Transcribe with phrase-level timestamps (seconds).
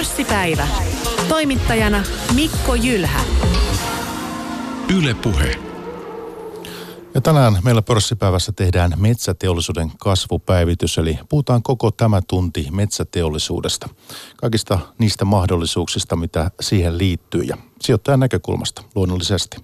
[0.00, 0.68] Pörssipäivä.
[1.28, 2.02] Toimittajana
[2.34, 3.20] Mikko Jylhä.
[4.98, 5.58] Yle Puhe.
[7.14, 13.88] Ja tänään meillä pörssipäivässä tehdään metsäteollisuuden kasvupäivitys, eli puhutaan koko tämä tunti metsäteollisuudesta.
[14.36, 19.56] Kaikista niistä mahdollisuuksista, mitä siihen liittyy ja sijoittajan näkökulmasta luonnollisesti.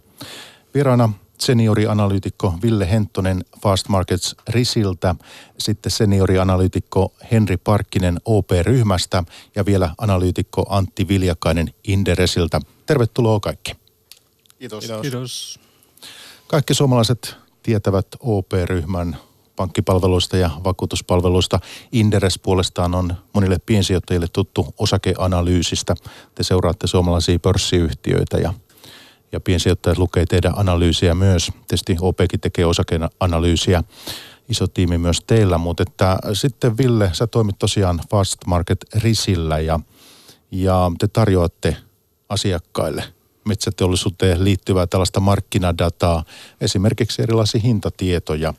[0.75, 5.15] Vieraana seniorianalyytikko Ville Henttonen Fast Markets Risiltä,
[5.59, 9.25] sitten seniorianalyytikko Henri Parkkinen OP-ryhmästä
[9.57, 12.61] ja vielä analyytikko Antti Viljakainen Inderesiltä.
[12.87, 13.77] Tervetuloa kaikki.
[14.59, 14.85] Kiitos.
[14.85, 15.03] Kiitos.
[15.03, 15.61] Kiitos.
[16.47, 19.17] Kaikki suomalaiset tietävät OP-ryhmän
[19.57, 21.61] pankkipalveluista ja vakuutuspalveluista.
[21.93, 25.95] Inderes puolestaan on monille piensijoittajille tuttu osakeanalyysistä.
[26.35, 28.55] Te seuraatte suomalaisia pörssiyhtiöitä ja,
[29.33, 31.53] ja piensijoittajat lukee teidän analyysiä myös.
[31.69, 33.85] Tietysti OPkin tekee osakeanalyysiä.
[34.49, 39.81] Iso tiimi myös teillä, mutta että sitten Ville, sä toimit tosiaan Fast Market Risillä ja,
[40.51, 41.77] ja te tarjoatte
[42.29, 43.05] asiakkaille–
[43.47, 46.25] metsäteollisuuteen liittyvää tällaista markkinadataa,
[46.61, 48.55] esimerkiksi erilaisia hintatietoja.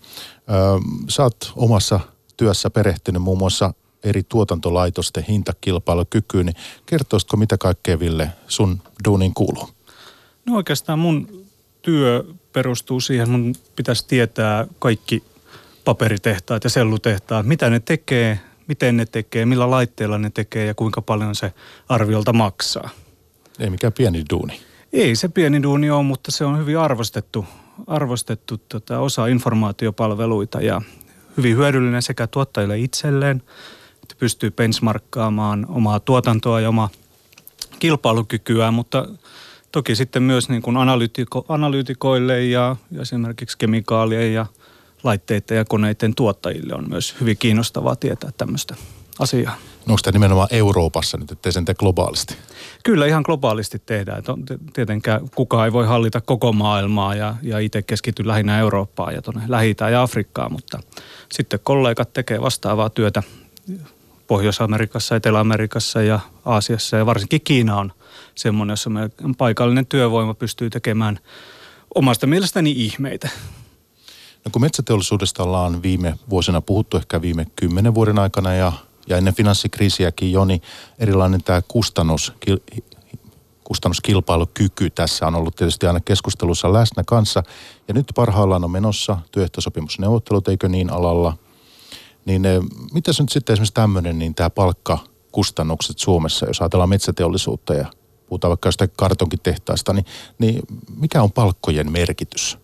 [1.09, 1.99] Sä oot omassa
[2.37, 9.69] työssä perehtynyt muun muassa eri tuotantolaitosten hintakilpailukykyyn, niin kertoisitko mitä kaikkea Ville sun duunin kuuluu?
[10.47, 11.45] No oikeastaan mun
[11.81, 15.23] työ perustuu siihen, mun pitäisi tietää kaikki
[15.85, 21.01] paperitehtaat ja sellutehtaat, mitä ne tekee, miten ne tekee, millä laitteilla ne tekee ja kuinka
[21.01, 21.53] paljon se
[21.89, 22.89] arviolta maksaa.
[23.59, 24.59] Ei mikään pieni duuni.
[24.93, 27.45] Ei se pieni duuni ole, mutta se on hyvin arvostettu,
[27.87, 30.81] arvostettu tota, osa informaatiopalveluita ja
[31.37, 33.43] hyvin hyödyllinen sekä tuottajille itselleen,
[34.03, 36.89] että pystyy benchmarkkaamaan omaa tuotantoa ja omaa
[37.79, 39.07] kilpailukykyä, mutta
[39.71, 44.45] toki sitten myös niin kuin analyytiko, analyytikoille ja, ja esimerkiksi kemikaalien ja
[45.03, 48.75] laitteiden ja koneiden tuottajille on myös hyvin kiinnostavaa tietää tämmöistä
[49.19, 49.55] asiaa.
[49.85, 52.35] No onko tämä nimenomaan Euroopassa nyt, ettei sen tee globaalisti?
[52.83, 54.23] Kyllä ihan globaalisti tehdään.
[54.73, 59.41] Tietenkään kukaan ei voi hallita koko maailmaa ja, ja itse keskity lähinnä Eurooppaan ja tuonne
[59.47, 60.79] lähi ja Afrikkaan, mutta
[61.31, 63.23] sitten kollegat tekee vastaavaa työtä
[64.27, 67.91] Pohjois-Amerikassa, Etelä-Amerikassa ja Aasiassa ja varsinkin Kiina on
[68.37, 68.89] semmoinen, jossa
[69.37, 71.19] paikallinen työvoima pystyy tekemään
[71.95, 73.29] omasta mielestäni ihmeitä.
[74.45, 78.73] No kun metsäteollisuudesta ollaan viime vuosina puhuttu ehkä viime kymmenen vuoden aikana ja
[79.09, 80.61] ja ennen finanssikriisiäkin jo, niin
[80.99, 82.33] erilainen tämä kustannus,
[83.63, 87.43] kustannuskilpailukyky tässä on ollut tietysti aina keskustelussa läsnä kanssa.
[87.87, 91.37] Ja nyt parhaillaan on menossa työehtosopimusneuvottelut, eikö niin alalla.
[92.25, 92.61] Niin eh,
[92.93, 97.85] mitä nyt sitten esimerkiksi tämmöinen, niin tämä palkkakustannukset Suomessa, jos ajatellaan metsäteollisuutta ja
[98.27, 100.05] puhutaan vaikka jostain kartonkitehtaista, niin,
[100.39, 100.61] niin
[100.99, 102.57] mikä on palkkojen merkitys?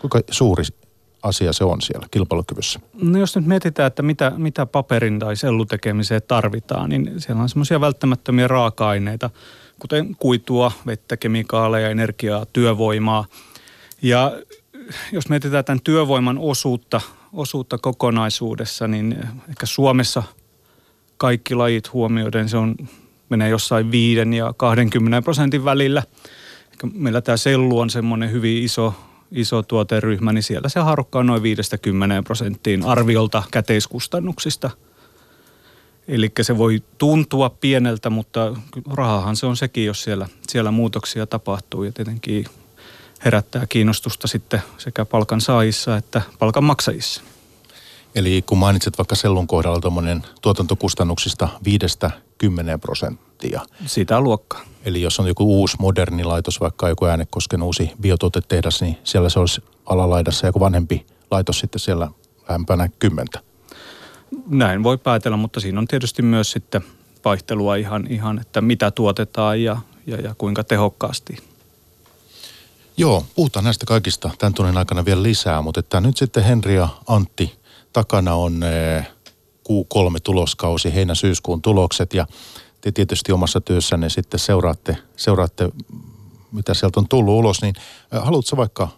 [0.00, 0.64] Kuinka suuri
[1.22, 2.80] asia se on siellä kilpailukyvyssä?
[3.02, 7.80] No jos nyt mietitään, että mitä, mitä paperin tai sellutekemiseen tarvitaan, niin siellä on semmoisia
[7.80, 9.30] välttämättömiä raaka-aineita,
[9.78, 13.24] kuten kuitua, vettä, kemikaaleja, energiaa, työvoimaa.
[14.02, 14.32] Ja
[15.12, 17.00] jos mietitään tämän työvoiman osuutta,
[17.32, 19.18] osuutta kokonaisuudessa, niin
[19.48, 20.22] ehkä Suomessa
[21.16, 22.74] kaikki lajit huomioiden se on,
[23.30, 26.02] menee jossain 5 ja 20 prosentin välillä.
[26.92, 28.94] Meillä tämä sellu on semmoinen hyvin iso
[29.32, 34.70] iso tuoteryhmä, niin siellä se harukka on noin 50 prosenttiin arviolta käteiskustannuksista.
[36.08, 38.54] Eli se voi tuntua pieneltä, mutta
[38.90, 42.44] rahahan se on sekin, jos siellä, siellä muutoksia tapahtuu ja tietenkin
[43.24, 47.22] herättää kiinnostusta sitten sekä palkan saajissa että palkan maksajissa.
[48.14, 49.80] Eli kun mainitset vaikka sellun kohdalla
[50.42, 51.48] tuotantokustannuksista
[52.44, 53.60] 5-10 prosenttia.
[53.86, 54.60] Sitä luokkaa.
[54.84, 59.40] Eli jos on joku uusi moderni laitos, vaikka joku Äänekosken uusi biotuotetehdas, niin siellä se
[59.40, 62.10] olisi alalaidassa joku vanhempi laitos sitten siellä
[62.48, 63.40] lähempänä kymmentä.
[64.46, 66.84] Näin voi päätellä, mutta siinä on tietysti myös sitten
[67.24, 69.76] vaihtelua ihan, ihan että mitä tuotetaan ja,
[70.06, 71.36] ja, ja kuinka tehokkaasti.
[72.96, 76.88] Joo, puhutaan näistä kaikista tämän tunnin aikana vielä lisää, mutta että nyt sitten Henri ja
[77.06, 77.60] Antti
[77.92, 78.60] takana on
[79.70, 82.26] Q3-tuloskausi, heinä-syyskuun tulokset ja
[82.80, 85.70] te tietysti omassa työssänne sitten seuraatte, seuraatte
[86.52, 87.74] mitä sieltä on tullut ulos, niin
[88.10, 88.88] haluatko vaikka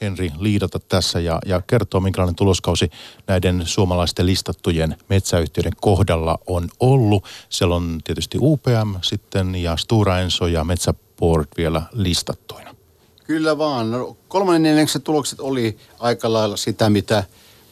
[0.00, 2.90] Henri liidata tässä ja, ja kertoa, minkälainen tuloskausi
[3.26, 7.24] näiden suomalaisten listattujen metsäyhtiöiden kohdalla on ollut.
[7.48, 12.74] Siellä on tietysti UPM sitten ja Stura Enso ja Metsäport vielä listattuina.
[13.24, 13.90] Kyllä vaan.
[13.90, 17.24] No, kolmannen tulokset oli aika lailla sitä, mitä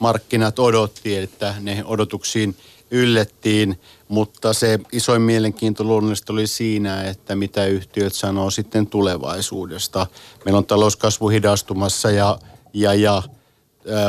[0.05, 2.57] markkinat odotti, että ne odotuksiin
[2.91, 10.07] yllettiin, mutta se isoin mielenkiinto luonnollisesti oli siinä, että mitä yhtiöt sanoo sitten tulevaisuudesta.
[10.45, 12.39] Meillä on talouskasvu hidastumassa ja,
[12.75, 13.23] ja, ja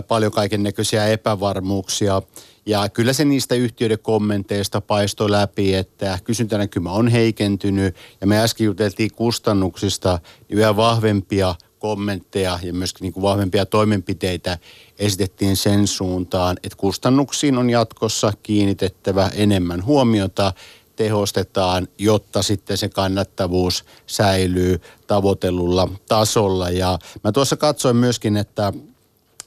[0.07, 2.21] paljon kaiken näköisiä epävarmuuksia.
[2.65, 7.95] Ja kyllä se niistä yhtiöiden kommenteista paistoi läpi, että kysyntänäkymä on heikentynyt.
[8.21, 10.19] Ja me äsken juteltiin kustannuksista,
[10.49, 14.57] niin yhä vahvempia kommentteja ja myöskin niin kuin vahvempia toimenpiteitä
[14.99, 20.53] esitettiin sen suuntaan, että kustannuksiin on jatkossa kiinnitettävä enemmän huomiota,
[20.95, 26.69] tehostetaan, jotta sitten se kannattavuus säilyy tavoitellulla tasolla.
[26.69, 28.73] Ja mä tuossa katsoin myöskin, että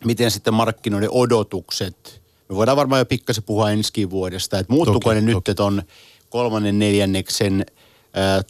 [0.04, 5.14] miten sitten markkinoiden odotukset, me voidaan varmaan jo pikkasen puhua ensi vuodesta, että muuttuuko toki,
[5.14, 5.62] ne nyt toki.
[5.62, 5.82] on
[6.30, 7.66] kolmannen neljänneksen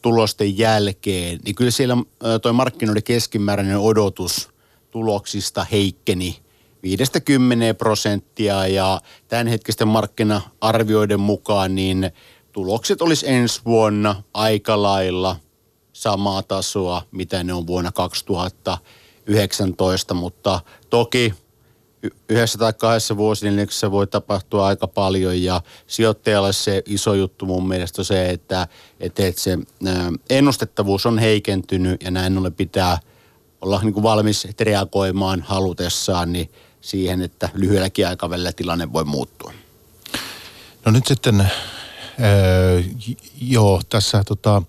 [0.03, 1.97] tulosten jälkeen, niin kyllä siellä
[2.43, 4.49] tuo markkinoiden keskimääräinen odotus
[4.91, 6.39] tuloksista heikkeni
[6.77, 6.81] 5-10
[7.79, 12.11] prosenttia ja tämänhetkisten markkina-arvioiden mukaan niin
[12.53, 15.37] tulokset olisi ensi vuonna aika lailla
[15.93, 20.61] samaa tasoa, mitä ne on vuonna 2019, mutta
[20.91, 21.35] toki
[22.29, 28.01] yhdessä tai kahdessa vuosineljäksessä voi tapahtua aika paljon ja sijoittajalle se iso juttu mun mielestä
[28.01, 28.69] on se, että,
[29.01, 29.59] että, että se
[30.31, 32.99] ennustettavuus on heikentynyt ja näin ollen pitää
[33.61, 36.51] olla niin kuin valmis reagoimaan halutessaan niin
[36.81, 39.53] siihen, että lyhyelläkin aikavälillä tilanne voi muuttua.
[40.85, 41.51] No nyt sitten,
[43.41, 44.63] joo, tässä tota,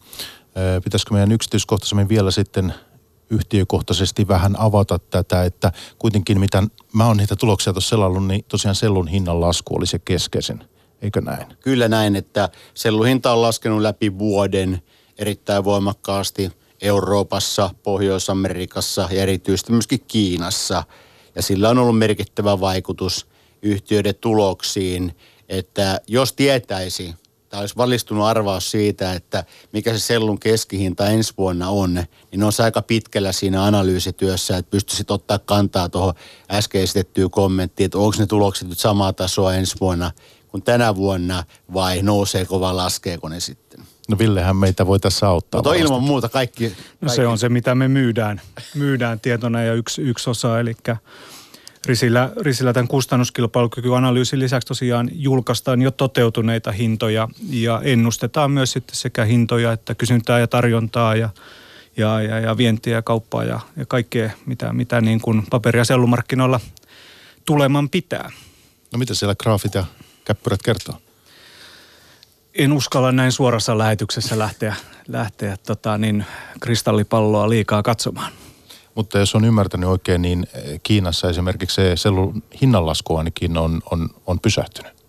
[0.83, 2.73] pitäisikö meidän yksityiskohtaisemmin vielä sitten–
[3.29, 8.75] yhtiökohtaisesti vähän avata tätä, että kuitenkin mitä mä oon niitä tuloksia tuossa selannut, niin tosiaan
[8.75, 10.63] sellun hinnan lasku oli se keskeisin,
[11.01, 11.47] eikö näin?
[11.59, 14.81] Kyllä näin, että sellun hinta on laskenut läpi vuoden
[15.17, 20.83] erittäin voimakkaasti Euroopassa, Pohjois-Amerikassa ja erityisesti myöskin Kiinassa.
[21.35, 23.27] Ja sillä on ollut merkittävä vaikutus
[23.61, 25.15] yhtiöiden tuloksiin,
[25.49, 27.15] että jos tietäisi,
[27.49, 29.43] tai olisi valistunut arvaus siitä, että
[29.73, 31.93] mikä se sellun keskihinta ensi vuonna on,
[32.31, 36.13] niin on aika pitkällä siinä analyysityössä, että pystyisit ottaa kantaa tuohon
[36.51, 40.11] äsken esitettyyn kommenttiin, että onko ne tulokset nyt samaa tasoa ensi vuonna
[40.47, 41.43] kuin tänä vuonna
[41.73, 43.79] vai nouseeko vai laskeeko ne sitten?
[44.09, 45.59] No Villehän meitä voi tässä auttaa.
[45.59, 46.83] Mutta ilman muuta kaikki, kaikki.
[47.01, 48.41] No se on se, mitä me myydään,
[48.75, 50.73] myydään tietona ja yksi, yksi osa, eli
[51.85, 59.25] Risillä, Risillä tämän kustannuskilpailukykyanalyysin lisäksi tosiaan julkaistaan jo toteutuneita hintoja ja ennustetaan myös sitten sekä
[59.25, 61.29] hintoja että kysyntää ja tarjontaa ja,
[61.97, 65.85] ja, ja, ja vientiä ja kauppaa ja, ja kaikkea, mitä, mitä niin kuin paperi- ja
[65.85, 66.59] sellumarkkinoilla
[67.45, 68.31] tuleman pitää.
[68.93, 69.85] No mitä siellä graafit ja
[70.25, 70.95] käppyrät kertoo?
[72.53, 74.75] En uskalla näin suorassa lähetyksessä lähteä,
[75.07, 76.25] lähteä tota, niin
[76.59, 78.31] kristallipalloa liikaa katsomaan.
[78.95, 84.09] Mutta jos on ymmärtänyt oikein, niin eh, Kiinassa esimerkiksi se sellun hinnanlasku ainakin on, on,
[84.27, 84.99] on pysähtynyt.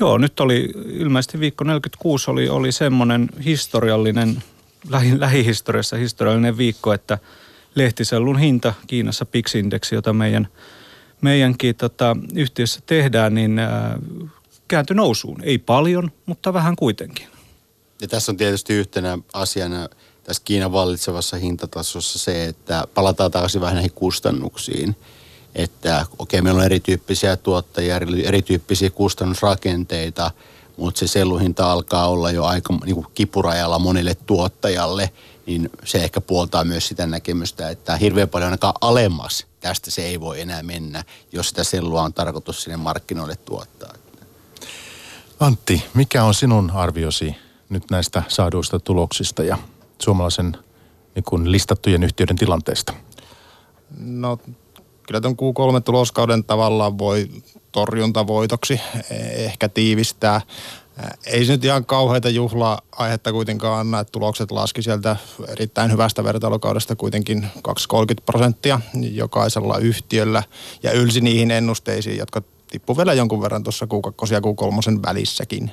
[0.00, 4.42] Joo, nyt oli ilmeisesti viikko 46 oli, oli semmoinen historiallinen,
[4.90, 7.18] lähi, lähihistoriassa historiallinen viikko, että
[7.74, 10.48] lehtisellun hinta Kiinassa PIX-indeksi, jota meidän,
[11.20, 13.98] meidänkin tota, yhtiössä tehdään, niin ää,
[14.68, 15.40] kääntyi nousuun.
[15.42, 17.26] Ei paljon, mutta vähän kuitenkin.
[18.00, 19.88] Ja tässä on tietysti yhtenä asiana
[20.28, 24.96] tässä Kiinan vallitsevassa hintatasossa se, että palataan takaisin vähän näihin kustannuksiin.
[25.54, 30.30] Että okei, okay, meillä on erityyppisiä tuottajia, erityyppisiä kustannusrakenteita,
[30.76, 35.10] mutta se selluhinta alkaa olla jo aika niin kuin kipurajalla monelle tuottajalle,
[35.46, 40.20] niin se ehkä puoltaa myös sitä näkemystä, että hirveän paljon ainakaan alemmas tästä se ei
[40.20, 43.94] voi enää mennä, jos sitä sellua on tarkoitus sinne markkinoille tuottaa.
[45.40, 47.36] Antti, mikä on sinun arviosi
[47.68, 49.58] nyt näistä saaduista tuloksista ja
[50.02, 50.56] suomalaisen
[51.14, 52.94] niin kuin listattujen yhtiöiden tilanteesta?
[53.98, 54.38] No
[55.06, 57.28] kyllä tuon Q3-tuloskauden tavallaan voi
[57.72, 58.80] torjuntavoitoksi
[59.34, 60.40] ehkä tiivistää.
[61.26, 65.16] Ei se nyt ihan kauheita juhlaa aihetta kuitenkaan anna, että tulokset laski sieltä
[65.48, 70.42] erittäin hyvästä vertailukaudesta kuitenkin 230 prosenttia jokaisella yhtiöllä
[70.82, 75.70] ja ylsi niihin ennusteisiin, jotka tippu vielä jonkun verran tuossa Q2 ja Q3 välissäkin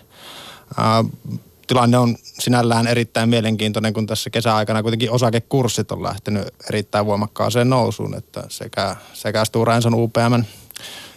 [1.68, 8.16] tilanne on sinällään erittäin mielenkiintoinen, kun tässä kesäaikana kuitenkin osakekurssit on lähtenyt erittäin voimakkaaseen nousuun,
[8.18, 10.44] että sekä, sekä Stora Enson UPM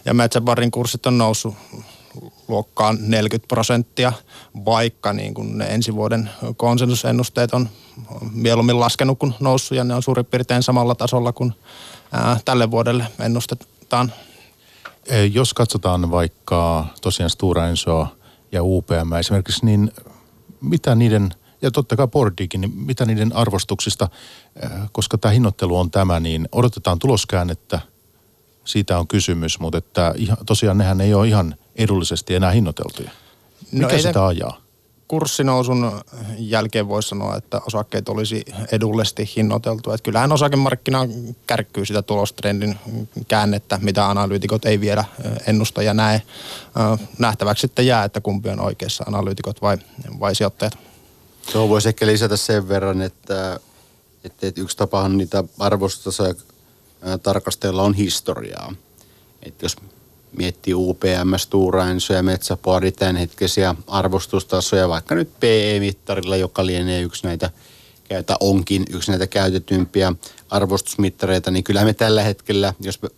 [0.05, 1.55] ja Metsäbarin kurssit on noussut
[2.47, 4.13] luokkaan 40 prosenttia,
[4.65, 7.69] vaikka niin kuin ne ensi vuoden konsensusennusteet on
[8.31, 11.53] mieluummin laskenut kuin noussut ja ne on suurin piirtein samalla tasolla kuin
[12.11, 14.13] ää, tälle vuodelle ennustetaan.
[15.31, 18.07] Jos katsotaan vaikka tosiaan Stora Ensoa
[18.51, 19.91] ja UPM esimerkiksi, niin
[20.61, 21.29] mitä niiden,
[21.61, 24.09] ja totta kai Bordikin, niin mitä niiden arvostuksista,
[24.63, 27.79] äh, koska tämä hinnoittelu on tämä, niin odotetaan tuloskäännettä,
[28.65, 33.09] siitä on kysymys, mutta että ihan, tosiaan nehän ei ole ihan edullisesti enää hinnoiteltuja.
[33.71, 34.19] No Mikä no sitä te...
[34.19, 34.61] ajaa?
[35.09, 36.01] Kurssinousun
[36.37, 39.91] jälkeen voisi sanoa, että osakkeet olisi edullisesti hinnoiteltu.
[39.91, 41.07] Että kyllähän osakemarkkina
[41.47, 42.79] kärkkyy sitä tulostrendin
[43.27, 45.05] käännettä, mitä analyytikot ei vielä
[45.47, 46.21] ennusta ja näe.
[47.19, 49.77] Nähtäväksi sitten jää, että kumpi on oikeassa, analyytikot vai,
[50.19, 50.77] vai sijoittajat.
[51.51, 53.59] Tuohon voisi ehkä lisätä sen verran, että,
[54.23, 56.23] että yksi tapahan niitä arvostusta
[57.23, 58.73] tarkastella on historiaa.
[59.43, 59.75] Että jos
[60.37, 67.49] miettii UPM, Stora Enso ja Metsäpori tämänhetkisiä arvostustasoja, vaikka nyt PE-mittarilla, joka lienee yksi näitä
[68.09, 70.13] käytä onkin yksi näitä käytetympiä
[70.49, 73.09] arvostusmittareita, niin kyllä me tällä hetkellä, jos me,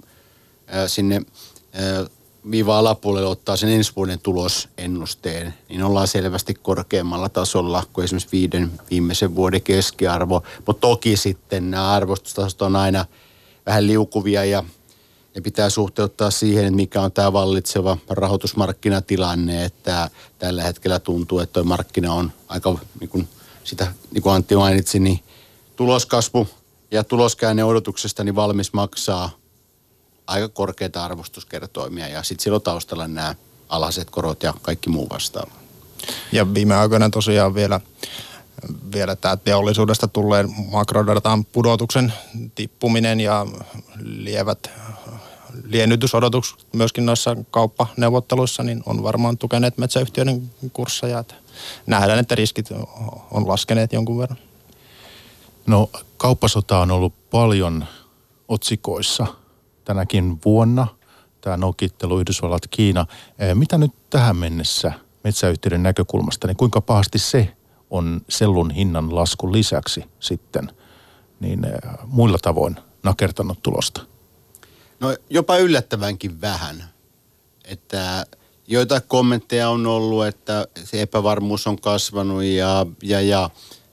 [0.68, 1.22] ää, sinne
[1.74, 2.06] ää,
[2.52, 8.72] viiva alapuolelle ottaa sen ensi vuoden tulosennusteen, niin ollaan selvästi korkeammalla tasolla kuin esimerkiksi viiden
[8.90, 10.44] viimeisen vuoden keskiarvo.
[10.66, 13.06] Mutta toki sitten nämä arvostustasot on aina
[13.66, 14.64] vähän liukuvia ja
[15.36, 20.10] ne pitää suhteuttaa siihen, että mikä on tämä vallitseva rahoitusmarkkinatilanne, että
[20.40, 23.28] tällä hetkellä tuntuu, että tuo markkina on aika, niin kuin
[23.64, 25.20] sitä, niin kuin Antti mainitsi, niin
[25.76, 26.48] tuloskasvu
[26.92, 29.30] ja tuloskäänne odotuksesta niin valmis maksaa
[30.28, 33.36] aika korkeita arvostuskertoimia ja sitten silloin taustalla nämä
[33.70, 35.52] alhaiset korot ja kaikki muu vastaava.
[36.32, 37.80] Ja viime aikoina tosiaan vielä,
[38.94, 42.14] vielä tämä teollisuudesta tulleen makrodatan pudotuksen
[42.56, 43.46] tippuminen ja
[44.00, 44.70] lievät
[45.64, 51.20] liennytysodotukset myöskin noissa kauppaneuvotteluissa niin on varmaan tukeneet metsäyhtiöiden kursseja.
[51.20, 51.36] Että
[51.88, 52.70] nähdään, että riskit
[53.32, 54.38] on laskeneet jonkun verran.
[55.66, 57.86] No kauppasota on ollut paljon
[58.48, 59.28] otsikoissa
[59.86, 60.88] tänäkin vuonna.
[61.42, 63.06] Tämä nokittelu Yhdysvallat, Kiina.
[63.54, 67.54] Mitä nyt tähän mennessä metsäyhtiöiden näkökulmasta, niin kuinka pahasti se
[67.92, 70.72] on sellun hinnan laskun lisäksi sitten
[71.40, 71.62] niin
[72.06, 74.02] muilla tavoin nakertanut tulosta?
[75.00, 76.84] No jopa yllättävänkin vähän.
[77.66, 78.26] Että
[78.68, 83.50] joita kommentteja on ollut, että se epävarmuus on kasvanut ja, ja, ja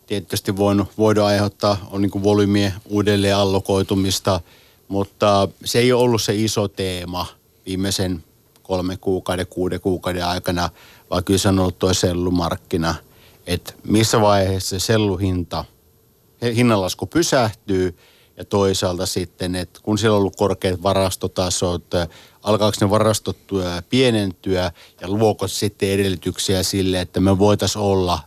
[0.07, 4.41] tietysti voinut, voidaan aiheuttaa on niin volyymien uudelleen allokoitumista,
[4.89, 7.27] mutta se ei ole ollut se iso teema
[7.67, 8.25] viimeisen
[8.63, 10.71] kolme kuukauden, kuuden kuukauden aikana,
[11.11, 12.95] vaan kyllä se on ollut tuo sellumarkkina,
[13.49, 15.65] että missä vaiheessa se selluhinta,
[16.55, 17.95] hinnanlasku pysähtyy–
[18.39, 21.85] ja toisaalta sitten, että kun siellä on ollut korkeat varastotasot,
[22.43, 23.39] alkaako ne varastot
[23.91, 28.21] pienentyä ja luoko sitten edellytyksiä sille, että me voitaisiin olla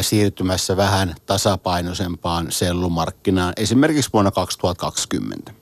[0.00, 5.61] siirtymässä vähän tasapainoisempaan sellumarkkinaan, esimerkiksi vuonna 2020.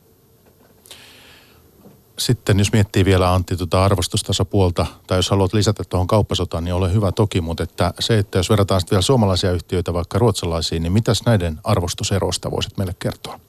[2.21, 6.93] Sitten jos miettii vielä Antti tuota arvostustasopuolta, tai jos haluat lisätä tuohon kauppasotaan, niin ole
[6.93, 10.93] hyvä toki, mutta että se, että jos verrataan sitten vielä suomalaisia yhtiöitä vaikka ruotsalaisiin, niin
[10.93, 13.41] mitäs näiden arvostuserosta voisit meille kertoa?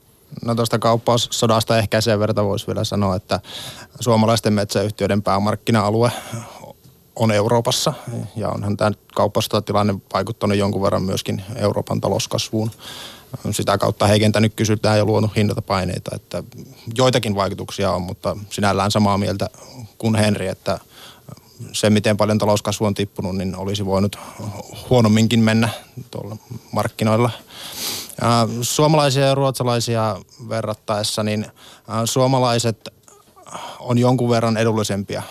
[0.46, 3.40] No tuosta kauppaussodasta ehkä sen verran voisi vielä sanoa, että
[4.00, 6.12] suomalaisten metsäyhtiöiden päämarkkina-alue
[7.16, 7.94] on Euroopassa
[8.36, 12.72] ja onhan tämä kauppasotatilanne vaikuttanut jonkun verran myöskin Euroopan talouskasvuun.
[13.52, 16.44] Sitä kautta heikentänyt kysyntää ja luonut hintapaineita, että
[16.98, 19.50] joitakin vaikutuksia on, mutta sinällään samaa mieltä
[19.98, 20.80] kuin Henri, että
[21.72, 24.20] se, miten paljon talouskasvu on tippunut, niin olisi voinut
[24.90, 25.70] huonomminkin mennä
[26.12, 26.38] tuolla
[26.72, 27.30] markkinoilla–
[28.62, 30.18] Suomalaisia ja ruotsalaisia
[30.50, 31.46] verrattaessa, niin
[32.06, 32.90] suomalaiset
[33.80, 35.24] on jonkun verran edullisempia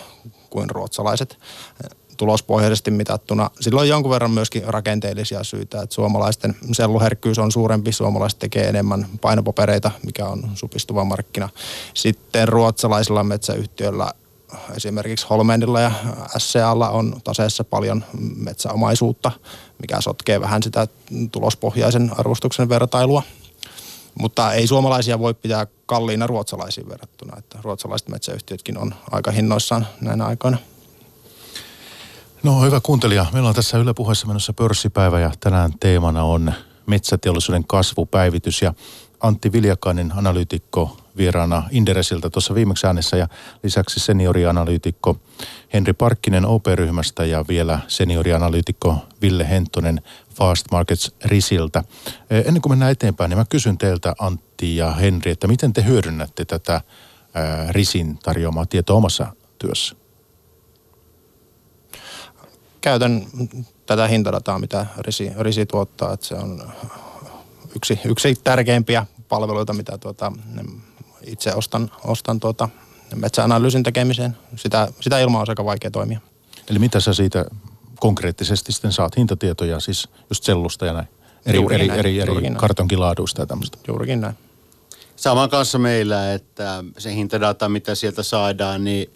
[0.49, 1.39] kuin ruotsalaiset
[2.21, 3.49] tulospohjaisesti mitattuna.
[3.59, 9.07] Sillä on jonkun verran myöskin rakenteellisia syitä, että suomalaisten selluherkkyys on suurempi, suomalaiset tekee enemmän
[9.21, 11.49] painopapereita, mikä on supistuva markkina.
[11.93, 14.11] Sitten ruotsalaisilla metsäyhtiöillä
[14.75, 15.91] esimerkiksi Holmenilla ja
[16.37, 18.03] SCAlla on taseessa paljon
[18.35, 19.31] metsäomaisuutta,
[19.81, 20.87] mikä sotkee vähän sitä
[21.31, 23.23] tulospohjaisen arvostuksen vertailua.
[24.19, 30.25] Mutta ei suomalaisia voi pitää kalliina ruotsalaisiin verrattuna, että ruotsalaiset metsäyhtiötkin on aika hinnoissaan näinä
[30.25, 30.57] aikoina.
[32.43, 36.53] No hyvä kuuntelija, meillä on tässä Yle Puheessa menossa pörssipäivä ja tänään teemana on
[36.85, 38.73] metsäteollisuuden kasvupäivitys ja
[39.19, 43.27] Antti Viljakainen, analyytikko vieraana Inderesiltä tuossa viimeksi äänessä ja
[43.63, 45.17] lisäksi seniorianalyytikko
[45.73, 50.01] Henri Parkkinen OP-ryhmästä ja vielä seniorianalyytikko Ville Henttonen
[50.35, 51.83] Fast Markets Risiltä.
[52.29, 56.45] Ennen kuin mennään eteenpäin, niin mä kysyn teiltä Antti ja Henri, että miten te hyödynnätte
[56.45, 56.81] tätä
[57.69, 59.27] Risin tarjoamaa tietoa omassa
[59.59, 60.00] työssä?
[62.81, 63.25] Käytän
[63.85, 66.71] tätä hintadataa, mitä Risi, Risi tuottaa, että se on
[67.75, 70.31] yksi, yksi tärkeimpiä palveluita, mitä tuota,
[71.25, 72.69] itse ostan, ostan tuota,
[73.15, 74.37] metsäanalyysin tekemiseen.
[74.55, 76.19] Sitä, sitä ilman on aika vaikea toimia.
[76.69, 77.45] Eli mitä sä siitä
[77.99, 81.07] konkreettisesti sitten saat hintatietoja, siis just sellusta ja näin?
[81.45, 81.99] Eri, eri, näin.
[81.99, 83.77] eri, eri kartonkilaaduista ja tämmöistä.
[83.87, 84.35] Juurikin näin.
[85.15, 89.11] Saman kanssa meillä, että se hintadata, mitä sieltä saadaan, niin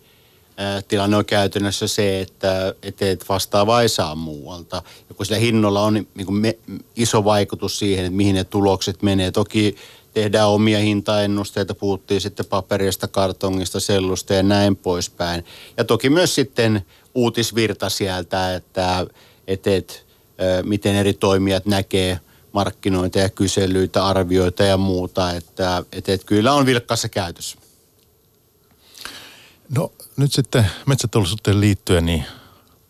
[0.88, 4.82] tilanne on käytännössä se, että et vastaava ei saa muualta.
[5.10, 6.58] Ja kun sillä hinnolla on niin kuin me,
[6.96, 9.32] iso vaikutus siihen, että mihin ne tulokset menee.
[9.32, 9.76] Toki
[10.14, 15.46] tehdään omia hintaennusteita, puhuttiin sitten paperista, kartongista, sellusta ja näin poispäin.
[15.78, 16.86] Ja toki myös sitten
[17.16, 19.08] uutisvirta sieltä, että
[19.48, 20.06] et, et,
[20.64, 22.20] miten eri toimijat näkee
[22.52, 27.58] markkinoita ja kyselyitä, arvioita ja muuta, että et, et kyllä on vilkkaassa käytössä.
[29.70, 32.26] No nyt sitten metsäteollisuuteen liittyen niin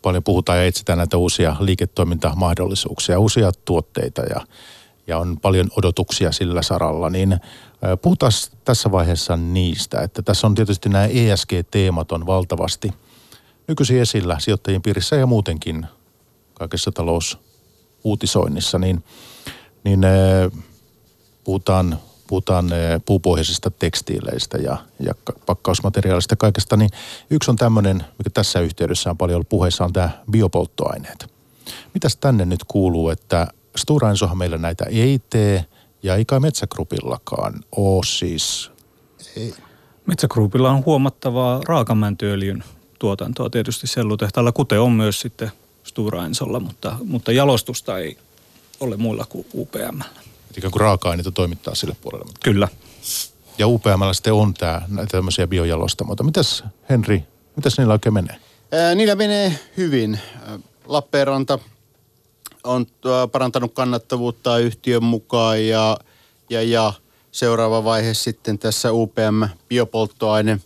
[0.02, 4.46] paljon puhutaan ja etsitään näitä uusia liiketoimintamahdollisuuksia, uusia tuotteita ja,
[5.06, 7.40] ja on paljon odotuksia sillä saralla, niin
[8.02, 8.32] puhutaan
[8.64, 12.92] tässä vaiheessa niistä, että tässä on tietysti nämä ESG-teemat on valtavasti
[13.68, 15.86] nykyisin esillä sijoittajien piirissä ja muutenkin
[16.54, 19.04] kaikessa talousuutisoinnissa, niin,
[19.84, 20.00] niin
[21.44, 25.14] puhutaan puhutaan eh, puupohjaisista tekstiileistä ja, ja
[25.46, 26.90] pakkausmateriaalista kaikesta, niin
[27.30, 31.26] yksi on tämmöinen, mikä tässä yhteydessä on paljon ollut puheessa, on tämä biopolttoaineet.
[31.94, 35.64] Mitäs tänne nyt kuuluu, että Stora Ensohan meillä näitä ei tee
[36.02, 38.70] ja ei kai Metsägrupillakaan ole siis.
[39.36, 39.54] Ei.
[40.06, 42.64] Metsägrupilla on huomattavaa raakamäntyöljyn
[42.98, 45.52] tuotantoa tietysti sellutehtaalla, kuten on myös sitten
[45.84, 48.18] Stora Ensolla, mutta, mutta jalostusta ei
[48.80, 50.25] ole muilla kuin UPMllä
[50.56, 52.32] ikään kuin raaka-aineita toimittaa sille puolelle.
[52.44, 52.68] Kyllä.
[53.58, 56.22] Ja UPMllä sitten on tämä, näitä tämmöisiä biojalostamoita.
[56.22, 57.24] Mitäs Henri,
[57.56, 58.36] mitäs niillä oikein menee?
[58.72, 60.20] Ää, niillä menee hyvin.
[60.84, 61.58] Lappeenranta
[62.64, 62.86] on
[63.32, 65.96] parantanut kannattavuutta yhtiön mukaan ja,
[66.50, 66.92] ja, ja
[67.32, 70.60] seuraava vaihe sitten tässä UPM biopolttoaine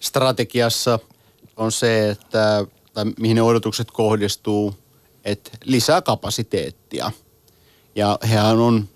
[0.00, 0.98] strategiassa
[1.56, 4.74] on se, että tai mihin ne odotukset kohdistuu,
[5.24, 7.12] että lisää kapasiteettia.
[7.94, 8.88] Ja hehän on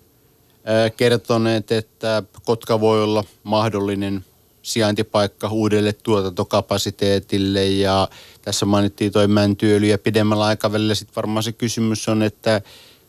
[0.97, 4.25] kertoneet, että Kotka voi olla mahdollinen
[4.61, 7.65] sijaintipaikka uudelle tuotantokapasiteetille.
[7.65, 8.07] Ja
[8.41, 12.61] tässä mainittiin toi mäntyöljy ja pidemmällä aikavälillä sitten varmaan se kysymys on, että,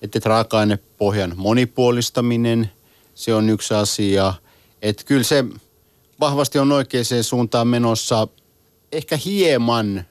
[0.02, 2.70] että raaka-ainepohjan monipuolistaminen,
[3.14, 4.34] se on yksi asia.
[4.82, 5.44] Että kyllä se
[6.20, 8.28] vahvasti on oikeaan suuntaan menossa.
[8.92, 10.04] Ehkä hieman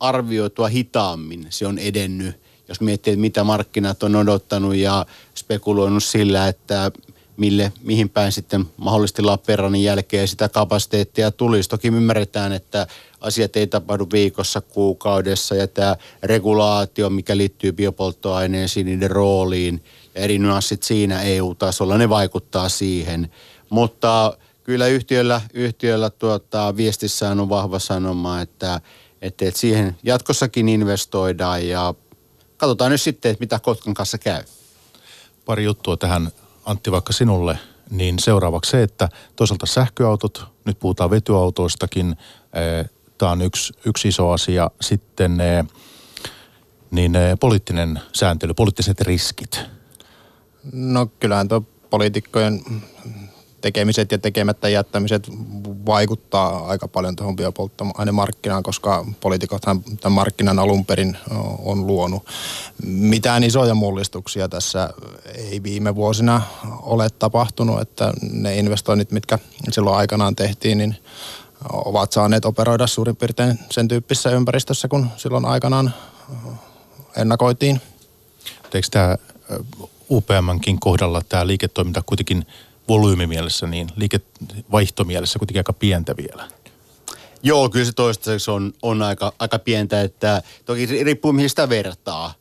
[0.00, 6.48] arvioitua hitaammin se on edennyt jos miettii, että mitä markkinat on odottanut ja spekuloinut sillä,
[6.48, 6.90] että
[7.36, 11.68] mille, mihin päin sitten mahdollisesti Lappeenrannan jälkeen sitä kapasiteettia tulisi.
[11.68, 12.86] Toki ymmärretään, että
[13.20, 20.38] asiat ei tapahdu viikossa, kuukaudessa ja tämä regulaatio, mikä liittyy biopolttoaineisiin, niiden rooliin ja eri
[20.38, 23.30] nyanssit siinä EU-tasolla, ne vaikuttaa siihen.
[23.70, 28.80] Mutta kyllä yhtiöllä, yhtiöllä tuota, viestissään on vahva sanoma, että,
[29.22, 31.94] että, että siihen jatkossakin investoidaan ja
[32.58, 34.42] katsotaan nyt sitten, että mitä Kotkan kanssa käy.
[35.44, 36.30] Pari juttua tähän
[36.64, 37.58] Antti vaikka sinulle,
[37.90, 42.16] niin seuraavaksi se, että toisaalta sähköautot, nyt puhutaan vetyautoistakin,
[42.52, 44.70] eh, tämä on yksi, yksi iso asia.
[44.80, 45.64] Sitten eh,
[46.90, 49.60] niin eh, poliittinen sääntely, poliittiset riskit.
[50.72, 52.62] No kyllähän tuo poliitikkojen
[53.60, 55.28] tekemiset ja tekemättä jättämiset
[55.86, 61.16] vaikuttaa aika paljon tuohon biopolttoainemarkkinaan, koska poliitikothan tämän markkinan alun perin
[61.58, 62.26] on luonut.
[62.84, 64.90] Mitään isoja mullistuksia tässä
[65.34, 66.42] ei viime vuosina
[66.82, 69.38] ole tapahtunut, että ne investoinnit, mitkä
[69.70, 70.96] silloin aikanaan tehtiin, niin
[71.72, 75.94] ovat saaneet operoida suurin piirtein sen tyyppisessä ympäristössä, kun silloin aikanaan
[77.16, 77.80] ennakoitiin.
[78.74, 79.16] Eikö tämä
[80.10, 82.46] UPMnkin kohdalla tämä liiketoiminta kuitenkin
[82.88, 86.48] volyymimielessä, niin liikevaihtomielessä kuitenkin aika pientä vielä.
[87.42, 92.34] Joo, kyllä se toistaiseksi on, on aika, aika pientä, että toki riippuu mihin sitä vertaa.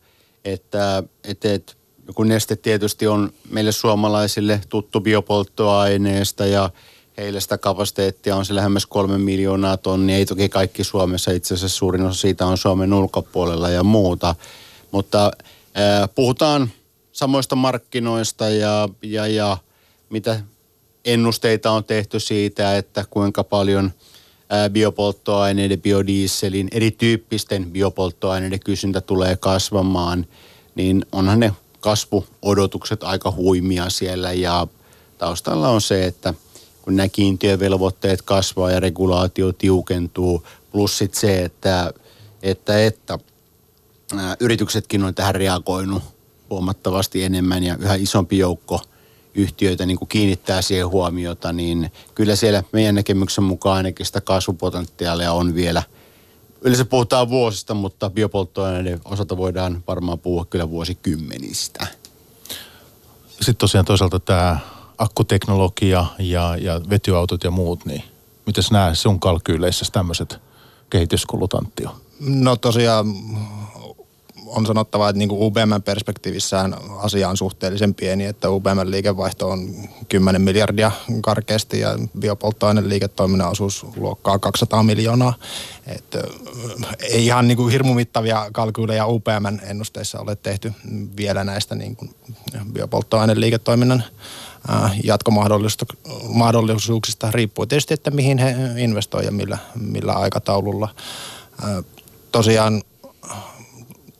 [0.45, 1.73] Että, että, että
[2.15, 6.69] kun neste tietysti on meille suomalaisille tuttu biopolttoaineesta ja
[7.17, 10.15] heille sitä kapasiteettia on se lähemmäs kolme miljoonaa tonnia.
[10.15, 14.35] Ei toki kaikki Suomessa, itse asiassa suurin osa siitä on Suomen ulkopuolella ja muuta.
[14.91, 16.71] Mutta äh, puhutaan
[17.11, 19.57] samoista markkinoista ja, ja, ja
[20.09, 20.39] mitä
[21.05, 23.91] ennusteita on tehty siitä, että kuinka paljon
[24.69, 30.25] biopolttoaineiden, biodieselin, erityyppisten biopolttoaineiden kysyntä tulee kasvamaan,
[30.75, 34.33] niin onhan ne kasvuodotukset aika huimia siellä.
[34.33, 34.67] Ja
[35.17, 36.33] taustalla on se, että
[36.81, 41.93] kun nämä kiintiövelvoitteet kasvaa ja regulaatio tiukentuu, plus sit se, että,
[42.43, 43.19] että, että
[44.39, 46.03] yrityksetkin on tähän reagoinut
[46.49, 48.81] huomattavasti enemmän ja yhä isompi joukko–
[49.37, 55.33] yhtiöitä niin kuin kiinnittää siihen huomiota, niin kyllä siellä meidän näkemyksen mukaan ainakin sitä kasvupotentiaalia
[55.33, 55.83] on vielä.
[56.61, 61.87] Yleensä puhutaan vuosista, mutta biopolttoaineiden osalta voidaan varmaan puhua kyllä vuosikymmenistä.
[63.29, 64.59] Sitten tosiaan toisaalta tämä
[64.97, 68.03] akkuteknologia ja, ja vetyautot ja muut, niin
[68.45, 70.37] mitäs nämä sun kalkyyleissä tämmöiset
[70.89, 71.95] kehityskulut Anttio?
[72.19, 73.05] No tosiaan
[74.47, 79.69] on sanottava, että niin kuin UBM perspektiivissään asia on suhteellisen pieni, että UBM liikevaihto on
[80.09, 85.33] 10 miljardia karkeasti ja biopolttoaineen liiketoiminnan osuus luokkaa 200 miljoonaa.
[85.87, 86.17] Et,
[87.01, 90.73] ei ihan niin kuin hirmu mittavia kalkyyleja UPM ennusteissa ole tehty
[91.17, 92.15] vielä näistä niin kuin
[92.73, 94.03] biopolttoaineen liiketoiminnan
[95.03, 100.89] jatkomahdollisuuksista riippuu tietysti, että mihin he investoivat ja millä, millä aikataululla.
[102.31, 102.83] Tosiaan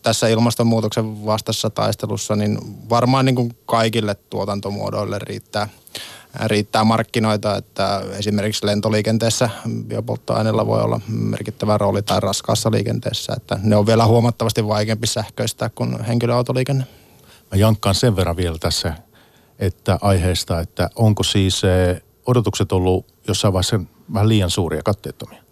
[0.07, 2.57] tässä ilmastonmuutoksen vastassa taistelussa, niin
[2.89, 5.69] varmaan niin kuin kaikille tuotantomuodoille riittää,
[6.45, 9.49] riittää markkinoita, että esimerkiksi lentoliikenteessä
[9.87, 15.69] biopolttoaineella voi olla merkittävä rooli tai raskaassa liikenteessä, että ne on vielä huomattavasti vaikeampi sähköistä
[15.75, 16.83] kuin henkilöautoliikenne.
[17.51, 18.93] Mä jankkaan sen verran vielä tässä
[19.59, 23.79] että aiheesta, että onko siis eh, odotukset ollut jossain vaiheessa
[24.13, 25.43] vähän liian suuria katteettomia?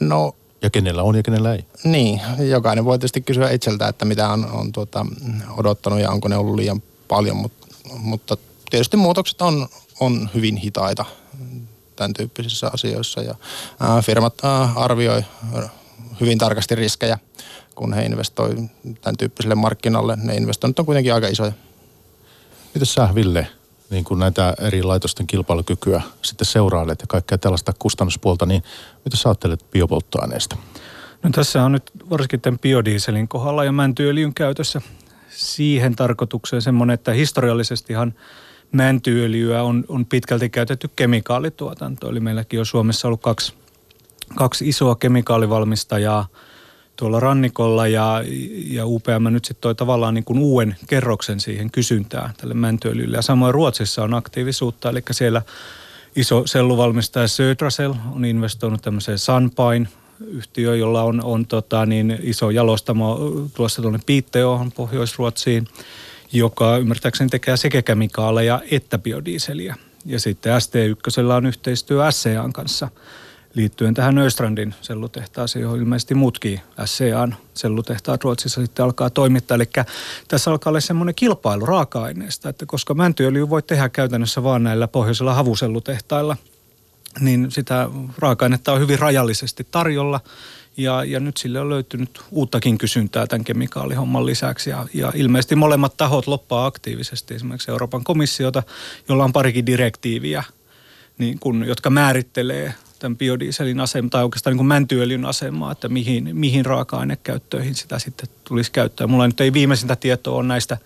[0.00, 1.64] No ja kenellä on ja kenellä ei.
[1.84, 5.06] Niin, jokainen voi tietysti kysyä itseltä, että mitä on, on tuota,
[5.56, 7.66] odottanut ja onko ne ollut liian paljon, mutta,
[7.98, 8.36] mutta
[8.70, 9.68] tietysti muutokset on,
[10.00, 11.04] on hyvin hitaita
[11.96, 13.34] tämän tyyppisissä asioissa ja
[13.80, 15.24] ää, firmat ää, arvioi
[16.20, 17.18] hyvin tarkasti riskejä,
[17.74, 18.70] kun he investoivat
[19.00, 20.16] tämän tyyppiselle markkinalle.
[20.16, 21.52] Ne investoinnit on kuitenkin aika isoja.
[22.74, 23.46] Miten sä, Ville,
[23.90, 28.62] niin kuin näitä eri laitosten kilpailukykyä sitten seurailet ja kaikkea tällaista kustannuspuolta, niin
[29.04, 30.56] mitä sä ajattelet biopolttoaineesta?
[31.22, 34.80] No tässä on nyt varsinkin tämän biodieselin kohdalla ja mäntyöljyn käytössä
[35.30, 38.14] siihen tarkoitukseen semmoinen, että historiallisestihan
[38.72, 42.10] mäntyöljyä on, on pitkälti käytetty kemikaalituotanto.
[42.10, 43.54] Eli meilläkin on Suomessa ollut kaksi,
[44.34, 46.26] kaksi isoa kemikaalivalmistajaa–
[47.00, 48.24] tuolla rannikolla ja,
[48.66, 53.16] ja UPM nyt sitten toi tavallaan niin kuin uuden kerroksen siihen kysyntään tälle mäntyöljylle.
[53.16, 55.42] Ja samoin Ruotsissa on aktiivisuutta, eli siellä
[56.16, 59.88] iso selluvalmistaja Södrasel on investoinut tämmöiseen Sunpine
[60.26, 63.18] yhtiö, jolla on, on tota, niin iso jalostamo
[63.54, 65.66] tuossa tuonne Piitteoon Pohjois-Ruotsiin,
[66.32, 69.76] joka ymmärtääkseni tekee sekä kemikaaleja että biodieseliä.
[70.06, 72.88] Ja sitten ST1 on yhteistyö SCAn kanssa–
[73.54, 79.54] liittyen tähän Östrandin sellutehtaaseen, johon ilmeisesti muutkin SCAn sellutehtaat Ruotsissa sitten alkaa toimittaa.
[79.54, 79.68] Eli
[80.28, 85.34] tässä alkaa olla semmoinen kilpailu raaka-aineesta, että koska mäntyöljy voi tehdä käytännössä vaan näillä pohjoisilla
[85.34, 86.36] havusellutehtailla,
[87.20, 90.20] niin sitä raaka-ainetta on hyvin rajallisesti tarjolla.
[90.76, 94.70] Ja, ja nyt sille on löytynyt uuttakin kysyntää tämän kemikaalihomman lisäksi.
[94.70, 98.62] Ja, ja ilmeisesti molemmat tahot loppaa aktiivisesti, esimerkiksi Euroopan komissiota,
[99.08, 100.44] jolla on parikin direktiiviä,
[101.18, 106.30] niin kun, jotka määrittelee tämän biodieselin asema, tai oikeastaan niin kuin mäntyöljyn asemaa, että mihin,
[106.32, 109.06] mihin raaka-ainekäyttöihin sitä sitten tulisi käyttää.
[109.06, 110.78] Mulla nyt ei viimeisintä tietoa ole näistä,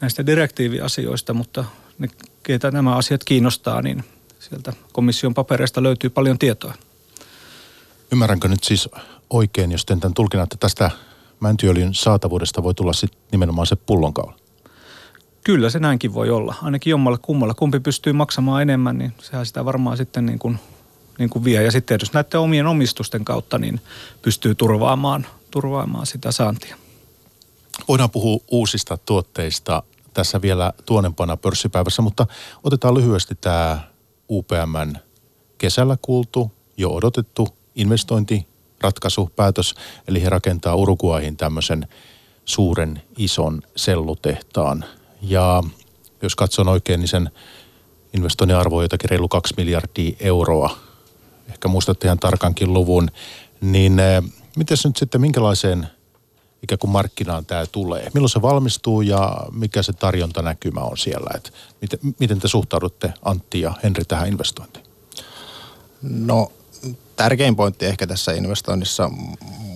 [0.00, 1.64] näistä direktiiviasioista, mutta
[1.98, 2.08] ne,
[2.42, 4.04] keitä nämä asiat kiinnostaa, niin
[4.38, 6.74] sieltä komission papereista löytyy paljon tietoa.
[8.12, 8.88] Ymmärränkö nyt siis
[9.30, 10.90] oikein, jos tämän tulkinnan, että tästä
[11.40, 14.36] mäntyöljyn saatavuudesta voi tulla sitten nimenomaan se pullonkaula?
[15.44, 16.54] Kyllä se näinkin voi olla.
[16.62, 17.54] Ainakin jommalla kummalla.
[17.54, 20.58] Kumpi pystyy maksamaan enemmän, niin sehän sitä varmaan sitten niin kuin
[21.18, 21.62] niin kuin vie.
[21.62, 23.80] Ja sitten jos näiden omien omistusten kautta niin
[24.22, 26.76] pystyy turvaamaan, turvaamaan sitä saantia.
[27.88, 29.82] Voidaan puhua uusista tuotteista
[30.14, 32.26] tässä vielä tuonempana pörssipäivässä, mutta
[32.64, 33.80] otetaan lyhyesti tämä
[34.30, 34.96] UPMn
[35.58, 39.74] kesällä kuultu, jo odotettu investointiratkaisu, päätös,
[40.08, 41.88] eli he rakentaa Uruguahin tämmöisen
[42.44, 44.84] suuren ison sellutehtaan.
[45.22, 45.62] Ja
[46.22, 47.30] jos katson oikein, niin sen
[48.14, 50.76] investoinnin arvo on jotakin reilu 2 miljardia euroa
[51.48, 53.10] ehkä muistatte ihan tarkankin luvun,
[53.60, 54.22] niin eh,
[54.56, 55.86] miten nyt sitten, minkälaiseen
[56.62, 58.10] ikään kuin markkinaan tämä tulee?
[58.14, 61.30] Milloin se valmistuu ja mikä se tarjontanäkymä on siellä?
[61.34, 64.86] Et miten, miten te suhtaudutte Antti ja Henri tähän investointiin?
[66.02, 66.52] No
[67.16, 69.10] tärkein pointti ehkä tässä investoinnissa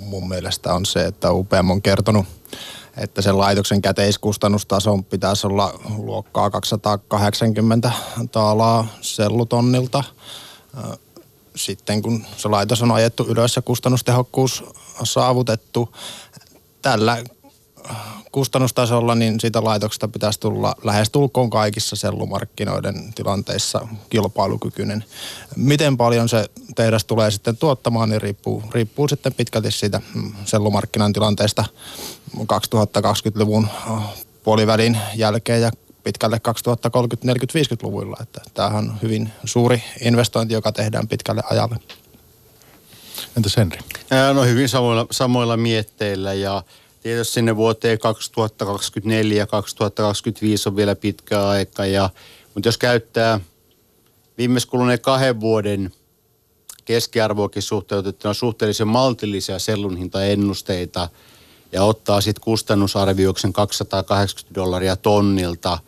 [0.00, 2.26] mun mielestä on se, että UPM on kertonut,
[2.96, 7.92] että sen laitoksen käteiskustannustason pitäisi olla luokkaa 280
[8.32, 10.04] taalaa sellutonnilta
[11.56, 14.64] sitten kun se laitos on ajettu ylös ja kustannustehokkuus
[15.04, 15.94] saavutettu,
[16.82, 17.18] tällä
[18.32, 25.04] kustannustasolla, niin siitä laitoksesta pitäisi tulla lähestulkoon kaikissa sellumarkkinoiden tilanteissa kilpailukykyinen.
[25.56, 31.12] Miten paljon se tehdas tulee sitten tuottamaan, niin riippuu, riippuu sitten pitkälti siitä mm, sellumarkkinan
[31.12, 31.64] tilanteesta
[32.36, 33.68] 2020-luvun
[34.44, 35.70] puolivälin jälkeen ja
[36.06, 38.16] pitkälle 2030, 40, 50-luvuilla.
[38.22, 41.76] Että tämähän on hyvin suuri investointi, joka tehdään pitkälle ajalle.
[43.36, 43.78] Entä Henri?
[44.34, 46.62] No hyvin samoilla, samoilla mietteillä ja
[47.02, 51.86] tietysti sinne vuoteen 2024 2025 on vielä pitkä aika.
[51.86, 52.10] Ja,
[52.54, 53.40] mutta jos käyttää
[54.38, 55.92] viimeis kuluneen kahden vuoden
[56.84, 61.08] keskiarvoakin suhteutettuna suhteellisen maltillisia sellun hintaennusteita
[61.72, 65.78] ja ottaa sitten kustannusarvioiksen 280 dollaria tonnilta,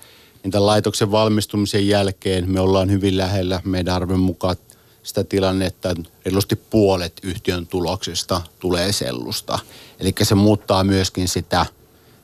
[0.42, 4.56] niin tämän laitoksen valmistumisen jälkeen me ollaan hyvin lähellä meidän arven mukaan
[5.02, 9.58] sitä tilannetta, että reilusti puolet yhtiön tuloksista tulee sellusta.
[10.00, 11.66] Eli se muuttaa myöskin sitä,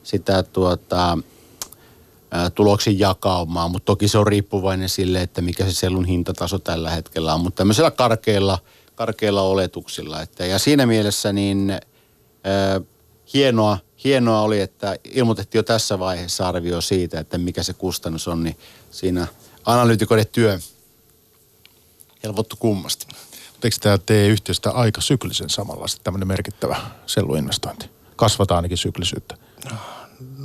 [0.03, 1.17] sitä tuota,
[2.55, 7.33] tuloksen jakaumaa, mutta toki se on riippuvainen sille, että mikä se sellun hintataso tällä hetkellä
[7.33, 8.57] on, mutta tämmöisellä karkeilla,
[8.95, 10.21] karkeilla oletuksilla.
[10.21, 11.79] Että, ja siinä mielessä niin äh,
[13.33, 18.43] hienoa, hienoa oli, että ilmoitettiin jo tässä vaiheessa arvio siitä, että mikä se kustannus on,
[18.43, 18.57] niin
[18.91, 19.27] siinä
[19.65, 20.59] analyytikoiden työ
[22.23, 23.05] helpottu kummasti.
[23.51, 27.89] Mutta eikö tämä tee yhtiöstä aika syklisen samalla tämmöinen merkittävä selluinvestointi?
[28.15, 29.37] Kasvataan ainakin syklisyyttä.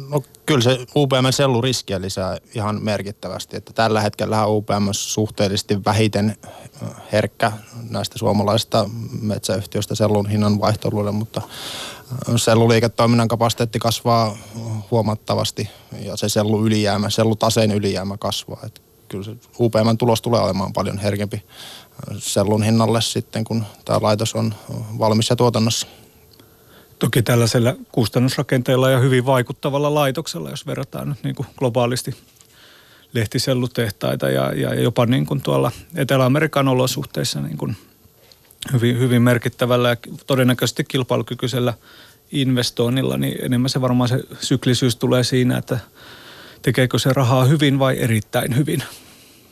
[0.09, 1.25] No kyllä se UPM
[1.63, 3.57] riskiä lisää ihan merkittävästi.
[3.57, 6.37] Että tällä hetkellä UPM on suhteellisesti vähiten
[7.13, 7.53] herkkä
[7.91, 8.91] näistä suomalaisista
[9.21, 11.43] metsäyhtiöistä sellun hinnan vaihteluille, mutta
[12.37, 14.37] selluliiketoiminnan kapasiteetti kasvaa
[14.91, 15.71] huomattavasti
[16.03, 18.61] ja se sellu ylijäämä, sellutaseen ylijäämä kasvaa.
[18.67, 21.43] Että kyllä se UPM tulos tulee olemaan paljon herkempi
[22.19, 24.55] sellun hinnalle sitten, kun tämä laitos on
[24.99, 25.87] valmis ja tuotannossa.
[26.99, 32.15] Toki tällaisella kustannusrakenteella ja hyvin vaikuttavalla laitoksella, jos verrataan nyt niin kuin globaalisti
[33.13, 37.77] lehtisellutehtaita ja, ja jopa niin kuin tuolla Etelä-Amerikan olosuhteissa niin kuin
[38.73, 39.97] hyvin, hyvin merkittävällä ja
[40.27, 41.75] todennäköisesti kilpailukykyisellä
[42.33, 45.79] investoinnilla, niin enemmän se varmaan se syklisyys tulee siinä, että
[46.63, 48.83] tekeekö se rahaa hyvin vai erittäin hyvin.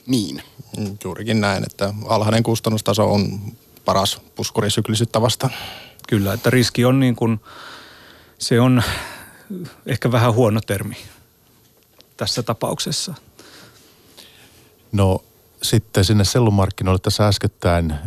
[0.07, 0.43] Niin.
[0.79, 3.41] Mm, juurikin näin, että alhainen kustannustaso on
[3.85, 5.53] paras puskuri syklisyyttä vastaan.
[6.09, 7.41] Kyllä, että riski on niin kuin,
[8.39, 8.83] se on
[9.87, 10.97] ehkä vähän huono termi
[12.17, 13.15] tässä tapauksessa.
[14.93, 15.25] No
[15.63, 17.99] sitten sinne sellumarkkinoille tässä äskettäin äh,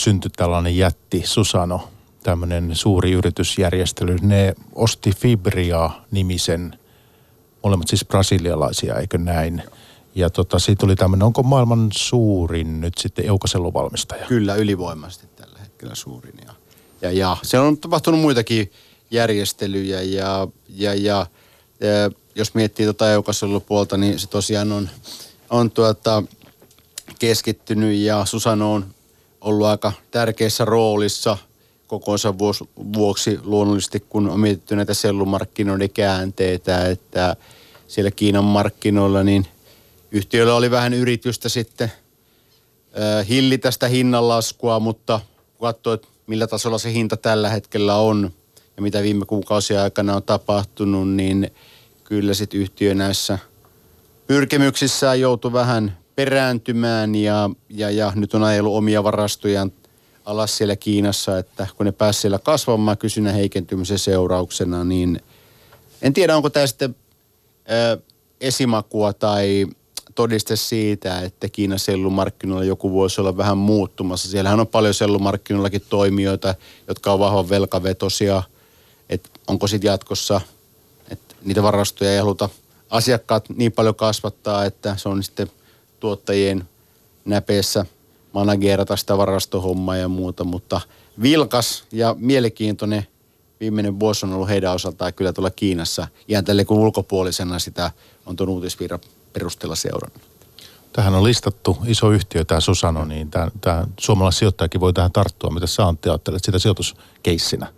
[0.00, 1.88] syntyi tällainen jätti Susano,
[2.22, 4.16] tämmöinen suuri yritysjärjestely.
[4.22, 6.78] Ne osti Fibria-nimisen,
[7.62, 9.62] molemmat siis brasilialaisia, eikö näin?
[10.14, 14.26] Ja tota, siitä tuli tämmöinen, onko maailman suurin nyt sitten eukaselluvalmistaja?
[14.26, 16.34] Kyllä, ylivoimaisesti tällä hetkellä suurin.
[16.46, 16.54] Ja
[17.02, 18.72] ja, ja se on tapahtunut muitakin
[19.10, 21.26] järjestelyjä ja, ja, ja,
[21.80, 23.04] ja jos miettii tuota
[23.66, 24.88] puolta, niin se tosiaan on,
[25.50, 26.22] on tuota,
[27.18, 28.86] keskittynyt ja Susano on
[29.40, 31.38] ollut aika tärkeässä roolissa
[31.86, 32.34] kokoonsa
[32.96, 37.36] vuoksi luonnollisesti, kun on mietitty näitä sellumarkkinoiden käänteitä, että
[37.88, 39.46] siellä Kiinan markkinoilla niin
[40.10, 41.92] yhtiöllä oli vähän yritystä sitten
[43.28, 45.20] hillitä sitä hinnanlaskua, mutta
[45.58, 48.30] kun katsoo, että millä tasolla se hinta tällä hetkellä on
[48.76, 51.50] ja mitä viime kuukausien aikana on tapahtunut, niin
[52.04, 53.38] kyllä sitten yhtiö näissä
[54.26, 59.72] pyrkimyksissään joutui vähän perääntymään ja, ja, ja nyt on ajellut omia varastojaan
[60.24, 65.20] alas siellä Kiinassa, että kun ne pääsivät siellä kasvamaan kysynnän heikentymisen seurauksena, niin
[66.02, 66.96] en tiedä onko tämä sitten
[67.70, 68.00] ö,
[68.40, 69.66] esimakua tai
[70.14, 74.28] todiste siitä, että Kiinan sellumarkkinoilla joku voisi olla vähän muuttumassa.
[74.28, 76.54] Siellähän on paljon sellumarkkinoillakin toimijoita,
[76.88, 78.42] jotka on vahvan velkavetosia.
[79.08, 80.40] Että onko sitten jatkossa,
[81.10, 82.48] että niitä varastoja ei haluta
[82.90, 85.50] asiakkaat niin paljon kasvattaa, että se on sitten
[86.00, 86.68] tuottajien
[87.24, 87.86] näpeessä
[88.32, 90.80] managerata sitä varastohommaa ja muuta, mutta
[91.22, 93.06] vilkas ja mielenkiintoinen
[93.60, 96.08] viimeinen vuosi on ollut heidän osaltaan kyllä tuolla Kiinassa.
[96.28, 97.90] Ihan tälle kun ulkopuolisena sitä
[98.26, 98.98] on tuon uutisvirra
[99.32, 100.22] perusteella seurannut.
[100.92, 105.50] Tähän on listattu iso yhtiö, tämä Susano, niin tämä, tämä suomalaissijoittajakin voi tähän tarttua.
[105.50, 107.72] Mitä sä Antti ajattelet sitä sijoituskeissinä?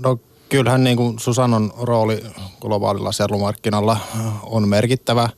[0.00, 0.18] No
[0.52, 2.22] kyllähän niin kuin Susanon rooli
[2.60, 3.96] globaalilla sellumarkkinalla
[4.42, 5.28] on merkittävä.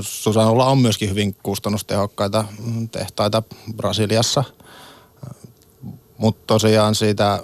[0.00, 2.44] Susanolla on myöskin hyvin kustannustehokkaita
[2.92, 3.42] tehtaita
[3.76, 4.44] Brasiliassa.
[6.18, 7.42] Mutta tosiaan siitä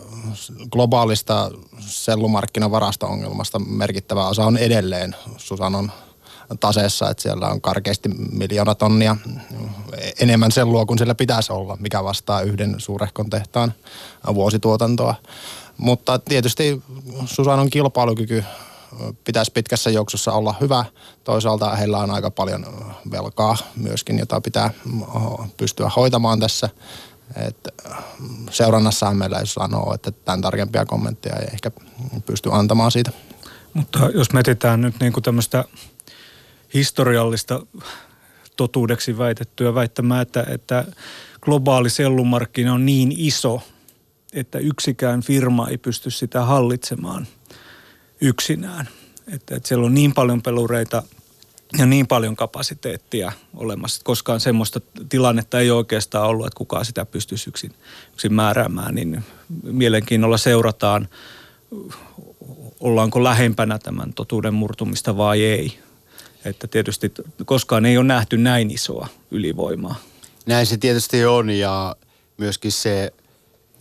[0.71, 1.51] globaalista
[1.81, 5.93] sellumarkkinavarasta-ongelmasta merkittävä osa on edelleen Susanon
[6.61, 9.17] taseessa, että siellä on karkeasti miljoona tonnia
[10.21, 13.75] enemmän sellua kuin siellä pitäisi olla, mikä vastaa yhden suurehkon tehtaan
[14.35, 15.15] vuosituotantoa.
[15.79, 16.83] Mutta tietysti
[17.27, 18.45] Susanon kilpailukyky
[19.25, 20.85] pitäisi pitkässä juoksussa olla hyvä.
[21.25, 22.67] Toisaalta heillä on aika paljon
[23.11, 24.71] velkaa myöskin, jota pitää
[25.57, 26.69] pystyä hoitamaan tässä.
[27.37, 27.69] Et
[28.51, 31.71] seurannassa meillä ei sanoo, että tämän tarkempia kommentteja ei ehkä
[32.27, 33.13] pysty antamaan siitä.
[33.75, 35.65] Mutta jos mietitään nyt niin kuin tämmöistä
[36.75, 37.67] historiallista
[38.57, 40.85] totuudeksi väitettyä väittämää, että, että
[41.41, 43.63] globaali sellumarkkina on niin iso,
[44.33, 47.27] että yksikään firma ei pysty sitä hallitsemaan
[48.21, 48.89] yksinään.
[49.35, 51.03] Että, että siellä on niin paljon pelureita
[51.79, 54.01] ja niin paljon kapasiteettia olemassa.
[54.05, 57.75] Koskaan semmoista tilannetta ei oikeastaan ollut, että kukaan sitä pystyisi yksin,
[58.13, 58.95] yksin määräämään.
[58.95, 59.25] Niin
[59.63, 61.09] mielenkiinnolla seurataan,
[62.81, 65.79] ollaanko lähempänä tämän totuuden murtumista vai ei.
[66.45, 67.13] Että tietysti
[67.45, 69.95] koskaan ei ole nähty näin isoa ylivoimaa.
[70.47, 71.97] Näin se tietysti on ja
[72.39, 73.13] myöskin se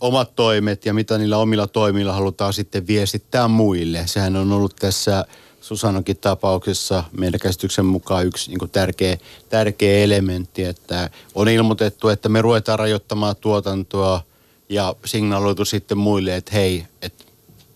[0.00, 4.02] omat toimet ja mitä niillä omilla toimilla halutaan sitten viestittää muille.
[4.06, 5.24] Sehän on ollut tässä
[5.60, 12.42] Susanokin tapauksessa meidän käsityksen mukaan yksi niin tärkeä, tärkeä elementti, että on ilmoitettu, että me
[12.42, 14.22] ruvetaan rajoittamaan tuotantoa
[14.68, 17.24] ja signaloitu sitten muille, että hei, että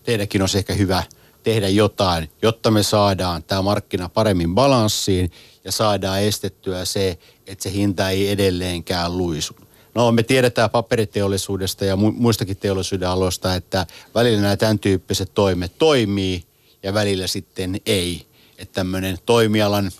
[0.03, 1.03] teidänkin olisi ehkä hyvä
[1.43, 5.31] tehdä jotain, jotta me saadaan tämä markkina paremmin balanssiin
[5.63, 9.55] ja saadaan estettyä se, että se hinta ei edelleenkään luisu.
[9.95, 16.43] No me tiedetään paperiteollisuudesta ja muistakin teollisuuden aloista, että välillä nämä tämän tyyppiset toimet toimii
[16.83, 18.25] ja välillä sitten ei.
[18.57, 19.91] Että tämmöinen toimialan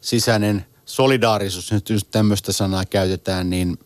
[0.00, 3.78] sisäinen solidaarisuus, nyt tämmöistä sanaa käytetään, niin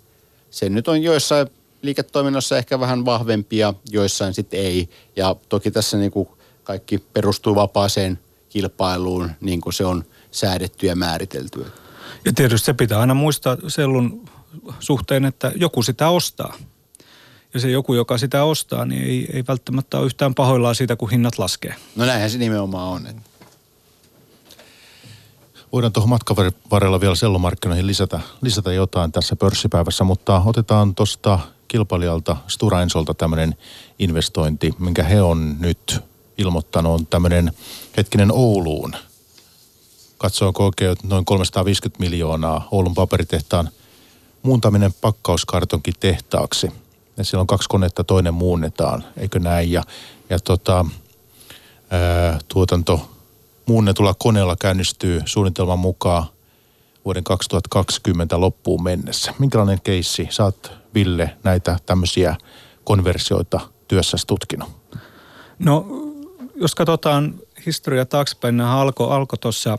[0.51, 1.49] se nyt on joissain
[1.83, 4.89] liiketoiminnoissa ehkä vähän vahvempia, joissain sitten ei.
[5.17, 6.29] Ja toki tässä niin kuin
[6.65, 11.67] kaikki perustuu vapaaseen kilpailuun, niin kuin se on säädetty ja määritelty.
[12.25, 14.29] Ja tietysti se pitää aina muistaa sellun
[14.81, 16.55] suhteen, että joku sitä ostaa.
[17.55, 21.11] Ja se joku, joka sitä ostaa, niin ei, ei välttämättä ole yhtään pahoillaan siitä, kun
[21.11, 21.75] hinnat laskee.
[21.97, 23.07] No näinhän se nimenomaan on.
[23.07, 23.23] Että.
[25.73, 26.37] Voidaan tuohon matkan
[26.71, 33.55] varrella vielä sellomarkkinoihin lisätä, lisätä jotain tässä pörssipäivässä, mutta otetaan tuosta kilpailijalta Stura Ensolta tämmöinen
[33.99, 36.01] investointi, minkä he on nyt
[36.39, 37.53] ilmoittanut, on tämmöinen
[37.97, 38.93] hetkinen Ouluun.
[40.19, 43.71] Katsoinko oikein, noin 350 miljoonaa Oulun paperitehtaan
[44.42, 46.72] muuntaminen pakkauskartonkin tehtaaksi.
[47.16, 49.72] Ja siellä on kaksi konetta, toinen muunnetaan, eikö näin?
[49.72, 49.83] Ja,
[50.31, 50.85] ja tota,
[51.90, 53.11] ää, tuotanto
[53.66, 56.24] muunnetulla koneella käynnistyy suunnitelman mukaan
[57.05, 59.35] vuoden 2020 loppuun mennessä.
[59.38, 62.37] Minkälainen keissi saat, Ville, näitä tämmöisiä
[62.85, 64.68] konversioita työssäsi tutkinut?
[65.59, 65.87] No,
[66.55, 67.35] jos katsotaan
[67.66, 69.79] historiaa taaksepäin, niin alkoi alko tuossa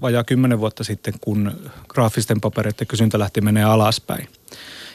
[0.00, 1.52] vajaa kymmenen vuotta sitten, kun
[1.88, 4.28] graafisten papereiden kysyntä lähti menee alaspäin.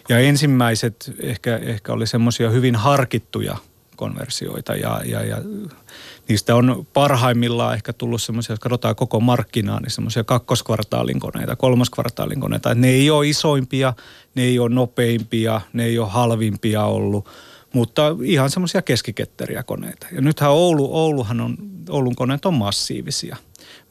[0.09, 3.57] Ja ensimmäiset ehkä, ehkä oli semmoisia hyvin harkittuja
[3.95, 5.37] konversioita ja, ja, ja
[6.27, 12.39] niistä on parhaimmillaan ehkä tullut semmoisia, jos katsotaan koko markkinaa, niin semmoisia kakkoskvartaalin koneita, kolmoskvartaalin
[12.39, 12.75] koneita.
[12.75, 13.93] Ne ei ole isoimpia,
[14.35, 17.29] ne ei ole nopeimpia, ne ei ole halvimpia ollut,
[17.73, 20.07] mutta ihan semmoisia keskiketteriä koneita.
[20.11, 21.57] Ja nythän Oulu, Ouluhan on,
[21.89, 23.37] Oulun koneet on massiivisia.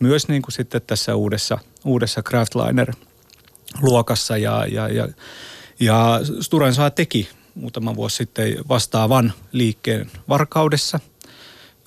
[0.00, 5.08] Myös niin kuin sitten tässä uudessa, uudessa Craftliner-luokassa ja, ja, ja,
[5.80, 11.00] ja Sturensaa teki muutama vuosi sitten vastaavan liikkeen Varkaudessa.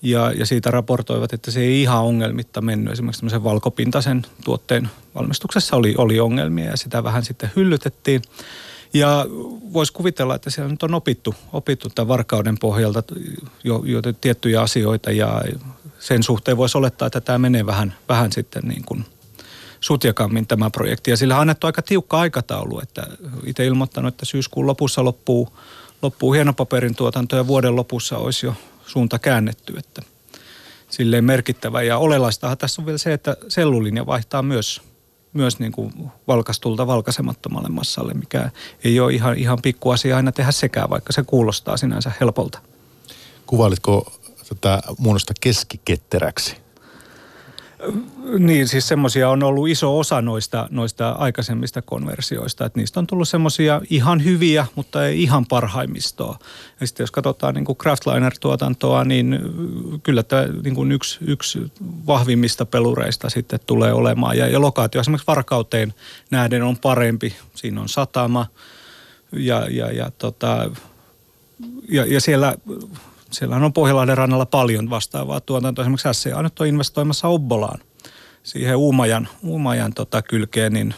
[0.02, 2.92] Ja, ja siitä raportoivat, että se ei ihan ongelmitta mennyt.
[2.92, 8.22] Esimerkiksi tämmöisen valkopintaisen tuotteen valmistuksessa oli, oli ongelmia ja sitä vähän sitten hyllytettiin.
[8.94, 9.26] Ja
[9.72, 13.02] voisi kuvitella, että siellä nyt on opittu, opittu tämän varkauden pohjalta
[13.64, 15.42] jo, jo tiettyjä asioita ja
[16.04, 19.04] sen suhteen voisi olettaa, että tämä menee vähän, vähän sitten niin kuin
[19.80, 21.10] sutjakammin tämä projekti.
[21.10, 23.06] Ja sillä on annettu aika tiukka aikataulu, että
[23.46, 25.48] itse ilmoittanut, että syyskuun lopussa loppuu,
[26.02, 28.54] loppuu hienopaperin tuotanto ja vuoden lopussa olisi jo
[28.86, 30.02] suunta käännetty, että
[30.90, 31.82] silleen merkittävä.
[31.82, 34.82] Ja olelaistahan tässä on vielä se, että sellulinja vaihtaa myös,
[35.32, 38.50] myös niin kuin valkastulta valkaisemattomalle massalle, mikä
[38.84, 42.58] ei ole ihan, ihan pikku asia aina tehdä sekään, vaikka se kuulostaa sinänsä helpolta.
[43.46, 44.12] Kuvailitko
[44.48, 46.64] tätä muunnosta keskiketteräksi?
[48.38, 52.64] Niin, siis semmoisia on ollut iso osa noista, noista aikaisemmista konversioista.
[52.64, 56.38] Että niistä on tullut semmoisia ihan hyviä, mutta ei ihan parhaimmistoa.
[56.80, 59.38] Ja sitten jos katsotaan niin kuin Craftliner-tuotantoa, niin
[60.02, 61.72] kyllä tämä niin kuin yksi, yksi
[62.06, 64.38] vahvimmista pelureista sitten tulee olemaan.
[64.38, 65.94] Ja, ja lokaatio esimerkiksi Varkauteen
[66.30, 67.36] nähden on parempi.
[67.54, 68.46] Siinä on satama
[69.32, 70.70] ja, ja, ja, tota,
[71.88, 72.54] ja, ja siellä
[73.34, 75.82] siellä on Pohjanlahden rannalla paljon vastaavaa tuotantoa.
[75.82, 77.80] Esimerkiksi SCA nyt on investoimassa Obbolaan
[78.42, 80.94] siihen Uumajan, Uumajan tota, kylkeen, niin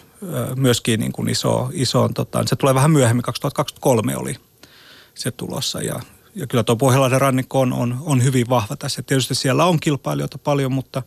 [0.57, 4.37] myöskin niin kuin iso, iso tota, se tulee vähän myöhemmin, 2023 oli
[5.15, 6.01] se tulossa ja,
[6.35, 9.03] ja kyllä tuo Pohjanlahden rannikko on, on, on hyvin vahva tässä.
[9.03, 11.03] Tietysti siellä on kilpailijoita paljon, mutta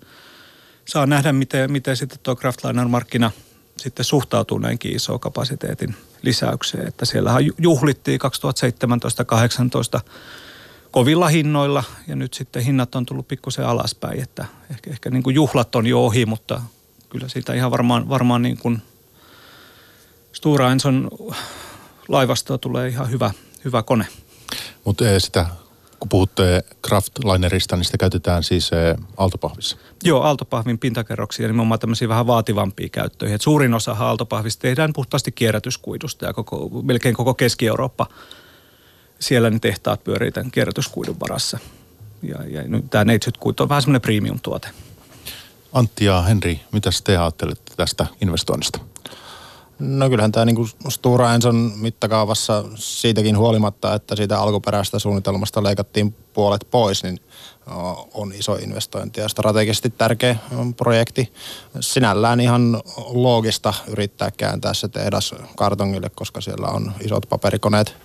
[0.85, 3.31] saa nähdä, miten, miten sitten tuo Craftliner-markkina
[3.77, 6.87] sitten suhtautuu näinkin isoon kapasiteetin lisäykseen.
[6.87, 8.19] Että siellähän juhlittiin
[9.97, 10.01] 2017-2018
[10.91, 15.35] kovilla hinnoilla ja nyt sitten hinnat on tullut pikkusen alaspäin, että ehkä, ehkä niin kuin
[15.35, 16.61] juhlat on jo ohi, mutta
[17.09, 18.81] kyllä siitä ihan varmaan, varmaan niin kuin
[20.33, 21.09] Stura Enson
[22.07, 23.31] laivastoa tulee ihan hyvä,
[23.65, 24.07] hyvä kone.
[24.85, 25.45] Mutta sitä
[25.99, 28.71] Kun puhutte Kraftlinerista, niin sitä käytetään siis
[29.17, 29.77] aaltopahvissa.
[30.03, 33.35] Joo, aaltopahvin pintakerroksia nimenomaan tämmöisiä vähän vaativampia käyttöihin.
[33.35, 38.07] Et suurin osa aaltopahvista tehdään puhtaasti kierrätyskuidusta ja koko, melkein koko Keski-Eurooppa
[39.19, 41.59] siellä ne tehtaat pyörii tämän kierrätyskuidun varassa.
[42.21, 44.69] Ja, ja tämä neitsytkuitu on vähän semmoinen premium-tuote.
[45.73, 48.79] Antti ja Henri, mitä te ajattelette tästä investoinnista?
[49.79, 56.67] No kyllähän tämä niinku Stura Enson mittakaavassa siitäkin huolimatta, että siitä alkuperäisestä suunnitelmasta leikattiin puolet
[56.71, 57.19] pois, niin
[58.13, 60.35] on iso investointi ja strategisesti tärkeä
[60.77, 61.33] projekti.
[61.79, 67.95] Sinällään ihan loogista yrittää kääntää se tehdas kartongille, koska siellä on isot paperikoneet,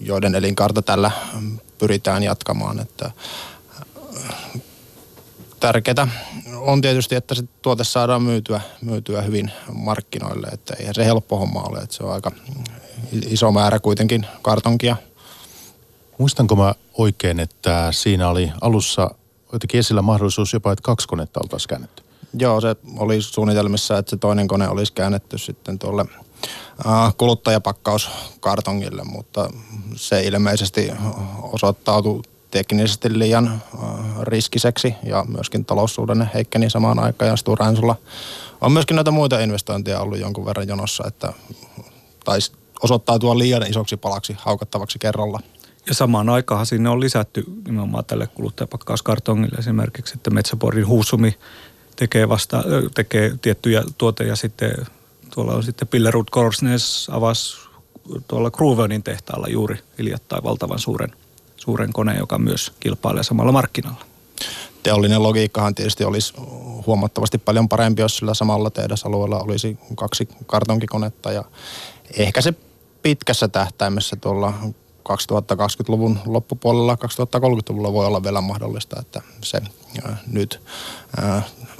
[0.00, 1.10] joiden elinkaarta tällä
[1.78, 2.80] pyritään jatkamaan.
[2.80, 3.10] Että
[5.60, 6.08] tärkeää
[6.56, 10.46] on tietysti, että se tuote saadaan myytyä, myytyä hyvin markkinoille.
[10.46, 12.32] Että eihän se helppo homma ole, että se on aika
[13.12, 14.96] iso määrä kuitenkin kartonkia.
[16.18, 19.10] Muistanko mä oikein, että siinä oli alussa
[19.52, 22.02] jotenkin esillä mahdollisuus jopa, että kaksi konetta oltaisiin käännetty?
[22.38, 26.04] Joo, se oli suunnitelmissa, että se toinen kone olisi käännetty sitten tuolle
[27.18, 29.50] kuluttajapakkauskartongille, mutta
[29.94, 30.90] se ilmeisesti
[31.42, 33.62] osoittautui teknisesti liian
[34.22, 37.66] riskiseksi ja myöskin taloussuhdanne heikkeni samaan aikaan ja Stora
[38.60, 41.32] on myöskin näitä muita investointeja ollut jonkun verran jonossa, että
[42.24, 45.40] taisi osoittautua liian isoksi palaksi haukattavaksi kerralla.
[45.86, 51.38] Ja samaan aikaan sinne on lisätty nimenomaan tälle kuluttajapakkauskartongille esimerkiksi, että Metsäporin huusumi
[51.96, 52.64] tekee, vasta,
[52.94, 54.86] tekee tiettyjä tuoteja sitten,
[55.34, 57.56] tuolla on sitten Pillerud Korsnes avasi
[58.28, 61.12] tuolla Groovenin tehtaalla juuri hiljattain valtavan suuren
[61.56, 64.04] suuren koneen, joka myös kilpailee samalla markkinalla.
[64.82, 66.34] Teollinen logiikkahan tietysti olisi
[66.86, 71.44] huomattavasti paljon parempi, jos sillä samalla tehdasalueella olisi kaksi kartonkikonetta ja
[72.18, 72.54] ehkä se
[73.02, 74.54] pitkässä tähtäimessä tuolla
[75.08, 79.60] 2020-luvun loppupuolella, 2030-luvulla voi olla vielä mahdollista, että se
[80.32, 80.60] nyt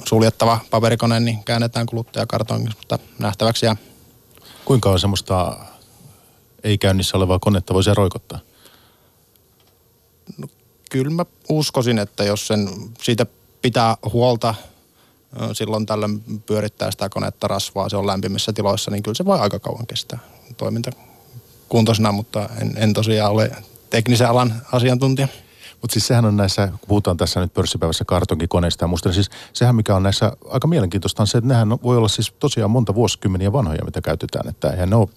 [0.07, 3.75] suljettava paperikone niin käännetään kuluttajakartongiksi, mutta nähtäväksi jää.
[4.65, 5.57] Kuinka on semmoista
[6.63, 8.39] ei käynnissä olevaa konetta voisi roikottaa?
[10.37, 10.47] No,
[10.91, 12.69] kyllä mä uskoisin, että jos sen
[13.01, 13.25] siitä
[13.61, 14.55] pitää huolta,
[15.53, 19.59] silloin tällöin pyörittää sitä konetta rasvaa, se on lämpimissä tiloissa, niin kyllä se voi aika
[19.59, 20.19] kauan kestää
[20.57, 20.91] toiminta
[21.69, 23.51] kuntoisena, mutta en, en tosiaan ole
[23.89, 25.27] teknisen alan asiantuntija.
[25.81, 29.29] Mutta siis sehän on näissä, kun puhutaan tässä nyt pörssipäivässä kartonkikoneista ja muista, niin siis
[29.53, 32.95] sehän mikä on näissä aika mielenkiintoista on se, että nehän voi olla siis tosiaan monta
[32.95, 34.49] vuosikymmeniä vanhoja, mitä käytetään.
[34.49, 35.07] Että eihän ne ole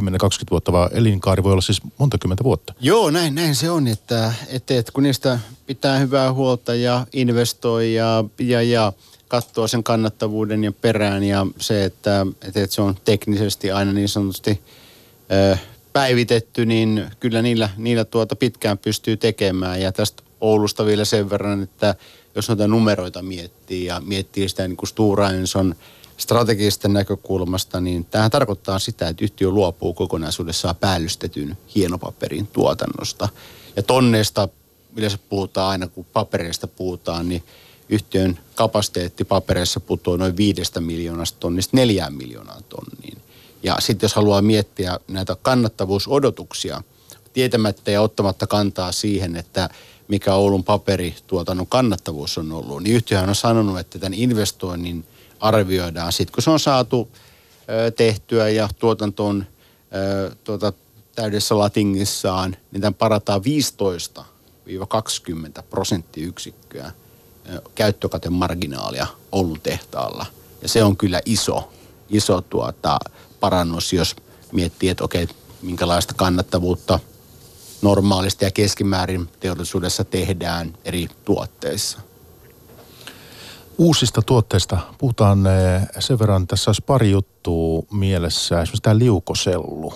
[0.00, 0.04] 10-20
[0.50, 2.74] vuotta, vaan elinkaari voi olla siis monta kymmentä vuotta.
[2.80, 7.94] Joo, näin, näin se on, että, että, että kun niistä pitää hyvää huolta ja investoi
[7.94, 8.92] ja, ja, ja
[9.28, 14.08] katsoa sen kannattavuuden ja perään ja se, että, että, että se on teknisesti aina niin
[14.08, 14.60] sanotusti
[15.52, 15.60] äh,
[15.92, 19.80] päivitetty, niin kyllä niillä, niillä tuota pitkään pystyy tekemään.
[19.80, 21.94] Ja tästä Oulusta vielä sen verran, että
[22.34, 25.74] jos noita numeroita miettii ja miettii sitä niin kuin Stura Enson
[26.16, 33.28] strategisesta näkökulmasta, niin tähän tarkoittaa sitä, että yhtiö luopuu kokonaisuudessaan päällystetyn hienopaperin tuotannosta.
[33.76, 34.48] Ja tonneista
[34.96, 37.42] yleensä puhutaan aina, kun papereista puhutaan, niin
[37.88, 43.18] yhtiön kapasiteetti papereissa putoaa noin viidestä miljoonasta tonnista neljään miljoonaan tonniin.
[43.62, 46.82] Ja sitten jos haluaa miettiä näitä kannattavuusodotuksia,
[47.32, 49.68] tietämättä ja ottamatta kantaa siihen, että
[50.08, 55.04] mikä Oulun paperituotannon kannattavuus on ollut, niin yhtiöhän on sanonut, että tämän investoinnin
[55.40, 57.08] arvioidaan sitten, kun se on saatu
[57.96, 59.46] tehtyä ja tuotanto on
[60.44, 60.72] tuota,
[61.14, 63.40] täydessä latingissaan, niin tämän parataan
[65.58, 66.92] 15-20 prosenttiyksikköä
[67.74, 70.26] käyttökatemarginaalia Oulun tehtaalla.
[70.62, 71.72] Ja se on kyllä iso,
[72.10, 72.98] iso tuota,
[73.42, 74.16] parannus, jos
[74.52, 75.28] miettii, että okei,
[75.62, 76.98] minkälaista kannattavuutta
[77.82, 81.98] normaalisti ja keskimäärin teollisuudessa tehdään eri tuotteissa.
[83.78, 88.62] Uusista tuotteista puhutaan eh, sen verran, tässä olisi pari juttua mielessä.
[88.62, 89.94] Esimerkiksi tämä liukosellu,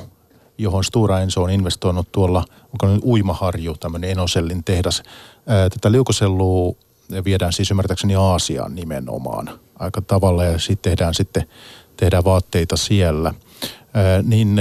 [0.58, 4.98] johon Stura Enso on investoinut tuolla, onko nyt Uimaharju, tämmöinen Enosellin tehdas.
[5.00, 6.74] Eh, tätä liukosellua
[7.24, 11.48] viedään siis ymmärtääkseni Aasiaan nimenomaan aika tavalla ja sitten tehdään sitten
[11.96, 13.34] tehdään vaatteita siellä.
[14.22, 14.60] Niin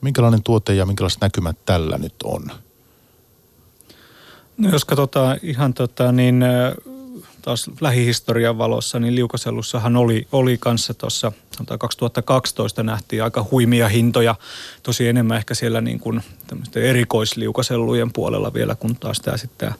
[0.00, 2.50] minkälainen tuote ja minkälaiset näkymät tällä nyt on?
[4.56, 6.44] No jos katsotaan ihan tota, niin
[7.42, 11.32] taas lähihistorian valossa, niin liukasellussahan oli, oli kanssa tuossa
[11.78, 14.34] 2012 nähtiin aika huimia hintoja.
[14.82, 16.22] Tosi enemmän ehkä siellä niin kuin
[16.74, 19.74] erikoisliukasellujen puolella vielä, kun taas tämä sitten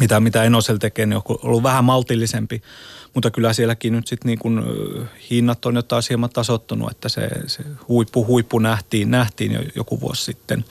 [0.00, 2.62] mitä, mitä Enosel tekee, niin on ollut vähän maltillisempi.
[3.14, 4.62] Mutta kyllä sielläkin nyt sitten niin kuin
[5.30, 10.00] hinnat on jo taas hieman tasottunut, että se, se huippu, huippu nähtiin, nähtiin jo joku
[10.00, 10.64] vuosi sitten.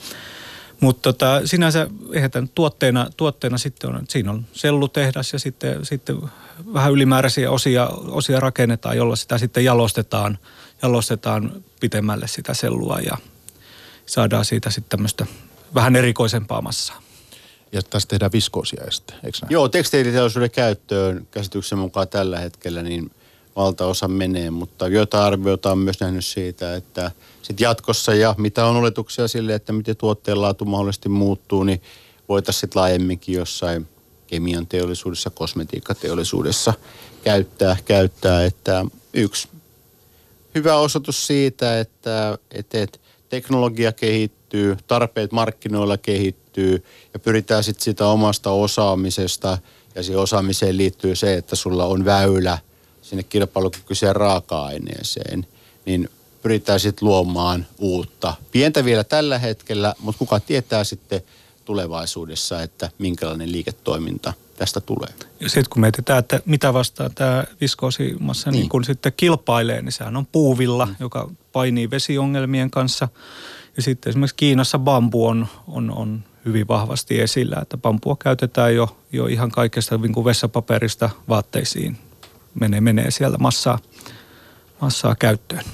[0.80, 6.16] Mutta tota, sinänsä eihän tuotteena, tuotteena sitten on, siinä on sellutehdas ja sitten, sitten
[6.74, 10.38] vähän ylimääräisiä osia, osia rakennetaan, jolla sitä sitten jalostetaan,
[10.82, 13.18] jalostetaan pitemmälle sitä sellua ja
[14.06, 15.26] saadaan siitä sitten tämmöistä
[15.74, 17.03] vähän erikoisempaa massaa.
[17.74, 19.52] Ja tästä tehdään viskoosia este, eikö näin?
[19.52, 23.10] Joo, tekstiiliteollisuuden käyttöön käsityksen mukaan tällä hetkellä niin
[23.56, 27.10] valtaosa menee, mutta joita arvioita on myös nähnyt siitä, että
[27.42, 31.82] sit jatkossa ja mitä on oletuksia sille, että miten tuotteen laatu mahdollisesti muuttuu, niin
[32.28, 33.88] voitaisiin sitten laajemminkin jossain
[34.26, 36.74] kemian teollisuudessa, kosmetiikkateollisuudessa
[37.24, 39.48] käyttää, käyttää, että yksi
[40.54, 42.98] hyvä osoitus siitä, että, että, että
[43.28, 46.43] teknologia kehittyy, tarpeet markkinoilla kehittyy
[47.12, 49.58] ja pyritään sitten sitä omasta osaamisesta
[49.94, 52.58] ja siihen osaamiseen liittyy se, että sulla on väylä
[53.02, 55.46] sinne kilpailukykyiseen raaka-aineeseen,
[55.86, 56.08] niin
[56.42, 58.34] pyritään sitten luomaan uutta.
[58.52, 61.22] Pientä vielä tällä hetkellä, mutta kuka tietää sitten
[61.64, 65.08] tulevaisuudessa, että minkälainen liiketoiminta tästä tulee.
[65.40, 68.60] Ja sitten kun mietitään, että mitä vastaan tämä viskoosimassa niin.
[68.60, 70.94] niin kun sitten kilpailee, niin sehän on puuvilla, mm.
[71.00, 73.08] joka painii vesiongelmien kanssa.
[73.76, 78.96] Ja sitten esimerkiksi Kiinassa bambu on, on, on hyvin vahvasti esillä, että bambua käytetään jo,
[79.12, 81.98] jo ihan kaikesta niin kuin vessapaperista vaatteisiin.
[82.60, 83.78] Menee, menee sieltä massaa,
[84.80, 85.64] massaa käyttöön.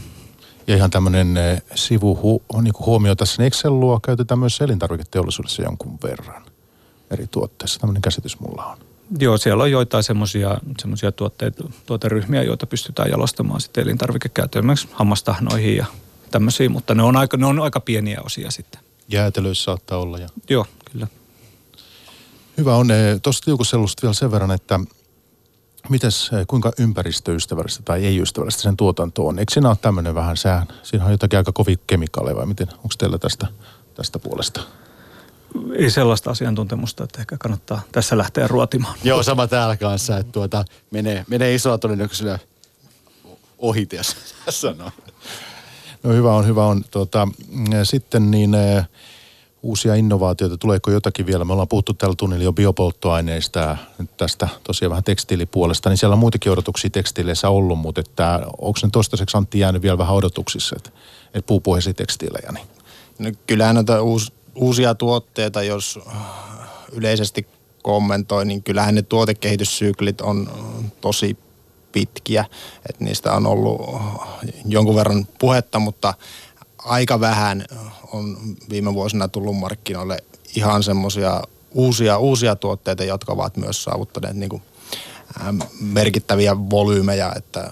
[0.66, 1.38] Ja ihan tämmöinen
[1.74, 6.42] sivu hu, niin huomio tässä, niin Excellua käytetään myös elintarviketeollisuudessa jonkun verran
[7.10, 7.80] eri tuotteissa.
[7.80, 8.78] Tämmöinen käsitys mulla on.
[9.18, 15.86] Joo, siellä on joitain semmoisia tuotteita, tuoteryhmiä, joita pystytään jalostamaan sitten elintarvikekäyttöön, esimerkiksi hammastahnoihin ja
[16.30, 18.80] tämmöisiä, mutta ne on aika, ne on aika pieniä osia sitten.
[19.12, 20.18] Jäätelöissä saattaa olla.
[20.18, 20.28] Ja...
[20.50, 21.06] Joo, kyllä.
[22.58, 22.88] Hyvä on.
[23.22, 24.80] Tuosta tiukusellusta vielä sen verran, että
[25.88, 29.38] mites, kuinka ympäristöystävällistä tai ei-ystävällistä sen tuotanto on?
[29.38, 30.66] Eikö siinä ole tämmöinen vähän sään?
[30.82, 32.68] Siinä on jotakin aika kovin kemikaaleja vai miten?
[32.68, 33.46] Onko teillä tästä,
[33.94, 34.60] tästä puolesta?
[35.76, 38.98] Ei sellaista asiantuntemusta, että ehkä kannattaa tässä lähteä ruotimaan.
[39.04, 42.38] Joo, sama täällä kanssa, että tuota, menee, menee isoa todennäköisellä
[43.58, 44.16] ohi, jos
[44.48, 44.90] sanoo.
[46.02, 46.84] No hyvä on, hyvä on.
[46.90, 47.28] Tuota,
[47.82, 48.56] sitten niin
[49.62, 51.44] uusia innovaatioita, tuleeko jotakin vielä?
[51.44, 56.18] Me ollaan puhuttu tällä tunnilla jo biopolttoaineista nyt tästä tosiaan vähän tekstiilipuolesta, niin siellä on
[56.18, 60.90] muitakin odotuksia tekstiileissä ollut, mutta että onko ne toistaiseksi Antti jäänyt vielä vähän odotuksissa, että,
[61.34, 62.52] että puupohjaisia tekstiilejä?
[62.52, 62.66] Niin?
[63.18, 65.98] No, kyllähän noita uusi, uusia tuotteita, jos
[66.92, 67.46] yleisesti
[67.82, 70.50] kommentoi, niin kyllähän ne tuotekehityssyklit on
[71.00, 71.36] tosi
[71.92, 72.44] pitkiä.
[72.88, 73.80] Että niistä on ollut
[74.64, 76.14] jonkun verran puhetta, mutta
[76.78, 77.64] aika vähän
[78.12, 78.36] on
[78.70, 80.18] viime vuosina tullut markkinoille
[80.56, 84.62] ihan semmoisia uusia, uusia tuotteita, jotka ovat myös saavuttaneet niin kuin,
[85.80, 87.70] merkittäviä volyymeja, että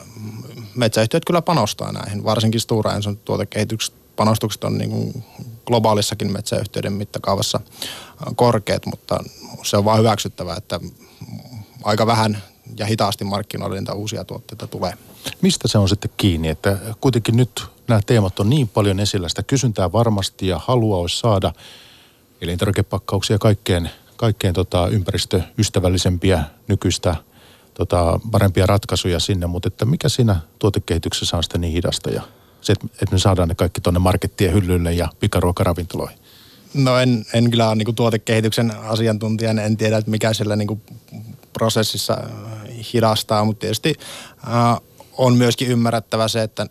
[0.74, 5.24] metsäyhtiöt kyllä panostaa näihin, varsinkin Stora Enson tuotekehitykset panostukset on niin kuin
[5.66, 7.60] globaalissakin metsäyhtiöiden mittakaavassa
[8.36, 9.24] korkeat, mutta
[9.62, 10.80] se on vain hyväksyttävää, että
[11.84, 12.42] aika vähän
[12.78, 14.92] ja hitaasti markkinoille niitä uusia tuotteita tulee.
[15.40, 19.42] Mistä se on sitten kiinni, että kuitenkin nyt nämä teemat on niin paljon esillä, sitä
[19.42, 21.52] kysyntää varmasti ja halua olisi saada
[22.40, 27.16] elintarvikepakkauksia kaikkein, kaikkein tota, ympäristöystävällisempiä nykyistä
[27.74, 32.22] tota, parempia ratkaisuja sinne, mutta että mikä siinä tuotekehityksessä on sitten niin hidasta ja
[32.60, 36.18] se, että, että me saadaan ne kaikki tuonne markettien hyllylle ja pikaruokaravintoloihin?
[36.74, 40.82] No en, en kyllä ole niin tuotekehityksen asiantuntija, en tiedä, että mikä siellä niin
[41.59, 42.16] prosessissa
[42.92, 43.94] hidastaa, mutta tietysti
[44.46, 44.80] äh,
[45.18, 46.66] on myöskin ymmärrettävä se, että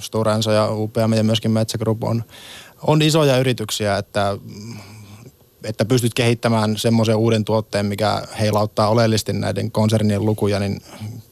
[0.00, 2.24] Stora Enso ja UPM ja myöskin Metsä Group on,
[2.82, 4.38] on isoja yrityksiä, että,
[5.64, 10.80] että pystyt kehittämään semmoisen uuden tuotteen, mikä heilauttaa oleellisesti näiden konsernien lukuja, niin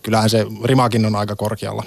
[0.02, 1.84] kyllähän se rimakin on aika korkealla.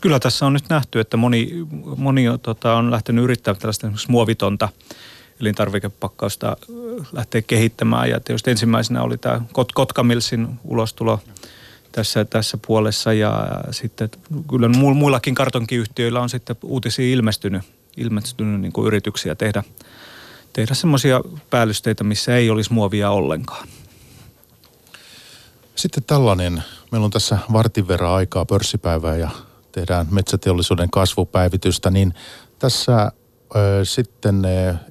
[0.00, 4.68] Kyllä tässä on nyt nähty, että moni, moni tota, on lähtenyt yrittämään tällaista muovitonta
[5.40, 6.56] elintarvikepakkausta
[7.12, 8.10] lähteä kehittämään.
[8.10, 9.40] Ja tietysti ensimmäisenä oli tämä
[9.74, 11.20] Kotkamilsin ulostulo
[11.92, 14.10] tässä, tässä puolessa ja sitten
[14.50, 17.62] kyllä muillakin kartonkiyhtiöillä on sitten uutisia ilmestynyt,
[17.96, 19.62] ilmestynyt niin kuin yrityksiä tehdä,
[20.52, 21.20] tehdä semmoisia
[21.50, 23.68] päällysteitä, missä ei olisi muovia ollenkaan.
[25.74, 26.62] Sitten tällainen,
[26.92, 29.30] meillä on tässä vartin verran aikaa pörssipäivää ja
[29.72, 32.14] tehdään metsäteollisuuden kasvupäivitystä, niin
[32.58, 33.12] tässä
[33.84, 34.42] sitten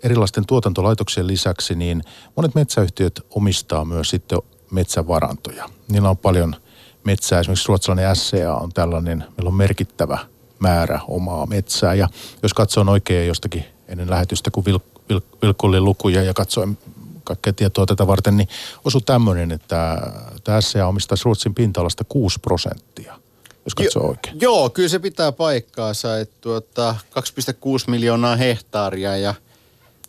[0.04, 2.04] erilaisten tuotantolaitoksien lisäksi, niin
[2.36, 4.40] monet metsäyhtiöt omistaa myös sitten
[4.72, 5.70] metsävarantoja.
[5.88, 6.56] Niillä on paljon
[7.04, 10.20] metsää, esimerkiksi ruotsalainen SCA on tällainen, meillä on merkittävä
[10.60, 11.94] määrä omaa metsää.
[11.94, 12.10] Ja
[12.44, 16.78] jos katsoo oikein jostakin ennen lähetystä, kun vil, vil, vilkullin lukuja ja katsoin
[17.24, 18.50] kaikkea tietoa tätä varten, niin
[18.86, 19.98] osui tämmöinen, että
[20.44, 23.21] tämä SCA omistaisi Ruotsin pinta-alasta 6 prosenttia
[23.66, 24.42] jos katsoo jo, oikein.
[24.42, 27.56] Joo, kyllä se pitää paikkaansa, että tuota, 2,6
[27.88, 29.34] miljoonaa hehtaaria ja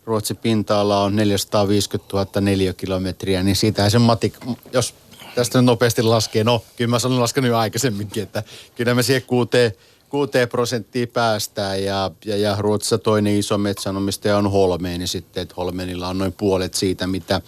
[0.05, 4.37] Ruotsin pinta-ala on 450 000 neliökilometriä, niin siitä se matik,
[4.73, 4.93] jos
[5.35, 8.43] tästä nyt nopeasti laskee, no kyllä mä sanon laskenut jo aikaisemminkin, että
[8.75, 9.71] kyllä me siihen kuuteen,
[10.09, 15.55] kuuteen prosenttia päästään ja, ja, ja Ruotsissa toinen iso metsänomistaja on Holmeeni niin sitten, että
[15.57, 17.41] Holmenilla on noin puolet siitä, mitä,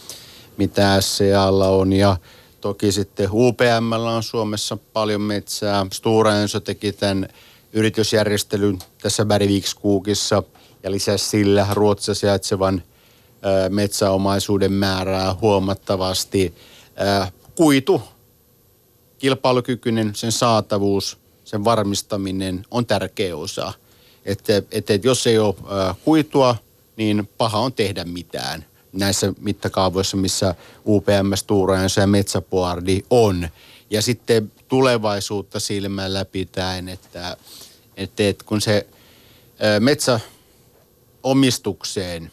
[0.58, 2.18] mitä SCAlla on ja
[2.66, 5.86] toki sitten UPM on Suomessa paljon metsää.
[5.94, 7.28] Stora Enso teki tämän
[7.74, 10.44] yritysjärjestelyn tässä Bergvikskuukissa
[10.84, 12.84] ja lisäsi sillä Ruotsissa sijaitsevan
[13.70, 16.54] metsäomaisuuden määrää huomattavasti.
[17.56, 18.02] Kuitu,
[19.18, 23.74] kilpailukykyinen, sen saatavuus, sen varmistaminen on tärkeä osa.
[24.26, 25.56] Että, että jos ei ole
[26.06, 26.56] kuitua,
[26.98, 28.66] niin paha on tehdä mitään
[28.96, 33.50] näissä mittakaavoissa, missä UPM, Stora ja Metsäpuardi on.
[33.90, 37.38] Ja sitten tulevaisuutta silmällä pitäen, että,
[37.98, 38.88] että, että kun se
[39.80, 42.32] metsäomistukseen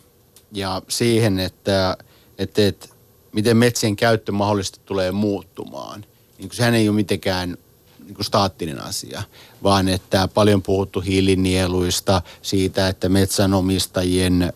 [0.53, 1.97] ja siihen, että,
[2.39, 2.89] että, että
[3.33, 6.05] miten metsien käyttö mahdollisesti tulee muuttumaan,
[6.39, 7.57] niin sehän ei ole mitenkään
[8.05, 9.23] niin kuin staattinen asia,
[9.63, 14.53] vaan että paljon puhuttu hiilinieluista, siitä, että metsänomistajien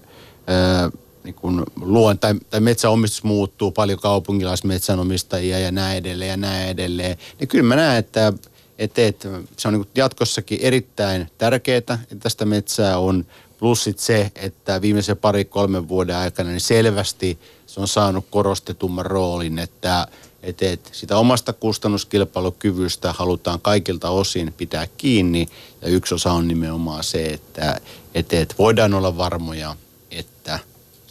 [1.26, 7.16] niin kuin luon, tai, tai metsäomistus muuttuu, paljon kaupunkilaismetsänomistajia ja näin edelleen ja näin edelleen.
[7.40, 8.32] Niin kyllä mä näen, että,
[8.78, 13.26] että, että se on niin jatkossakin erittäin tärkeää, että tästä metsää on.
[13.58, 20.06] Plussit se, että viimeisen pari-kolmen vuoden aikana niin selvästi se on saanut korostetumman roolin, että,
[20.42, 25.48] että, että sitä omasta kustannuskilpailukyvystä halutaan kaikilta osin pitää kiinni.
[25.82, 27.80] Ja yksi osa on nimenomaan se, että,
[28.14, 29.76] että, että voidaan olla varmoja,
[30.10, 30.58] että–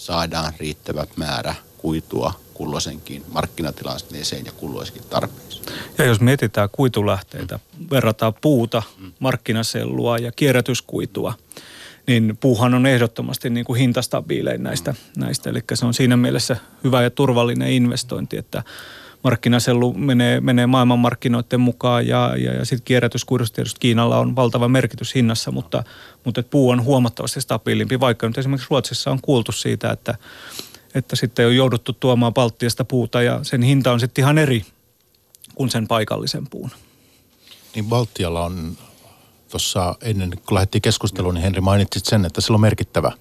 [0.06, 5.66] saadaan riittävä määrä kuitua kulloisenkin markkinatilanteeseen ja kulloisenkin tarpeeseen.
[5.98, 7.60] Ja jos mietitään kuitulähteitä,
[7.92, 8.84] verrataan puuta,
[9.20, 11.34] markkinasellua ja kierrätyskuitua,
[12.08, 15.50] niin puuhan on ehdottomasti niin kuin hintastabiilein näistä, näistä.
[15.50, 18.64] Eli se on siinä mielessä hyvä ja turvallinen investointi, että
[19.26, 25.16] markkinasellu menee, menee maailmanmarkkinoiden mukaan ja, ja, ja sitten kierrätyskuidusta tietysti Kiinalla on valtava merkitys
[25.16, 25.84] hinnassa, mutta,
[26.24, 30.18] mutta puu on huomattavasti stabiilimpi, vaikka nyt esimerkiksi Ruotsissa on kuultu siitä, että,
[30.96, 34.66] että sitten on jouduttu tuomaan Baltiasta puuta ja sen hinta on sitten ihan eri
[35.56, 36.70] kuin sen paikallisen puun.
[37.76, 38.78] Niin Baltialla on
[39.50, 43.12] tuossa ennen kuin lähdettiin keskusteluun, niin Henri mainitsit sen, että sillä on merkittävä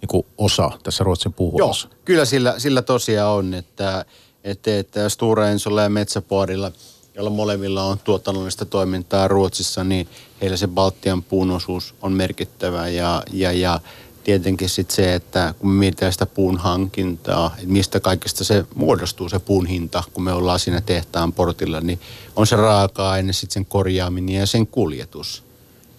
[0.00, 1.88] niin kuin osa tässä Ruotsin puuhuollossa.
[1.88, 4.04] Joo, kyllä sillä, sillä tosiaan on, että
[4.50, 6.72] että, että Stura Ensolla ja Metsäpuodilla,
[7.14, 10.08] joilla molemmilla on tuotannollista toimintaa Ruotsissa, niin
[10.40, 13.80] heillä se Baltian puun osuus on merkittävä ja, ja, ja
[14.24, 19.28] tietenkin sitten se, että kun me mietitään sitä puun hankintaa, että mistä kaikesta se muodostuu
[19.28, 22.00] se puun hinta, kun me ollaan siinä tehtaan portilla, niin
[22.36, 25.42] on se raaka-aine, sitten sen korjaaminen ja sen kuljetus.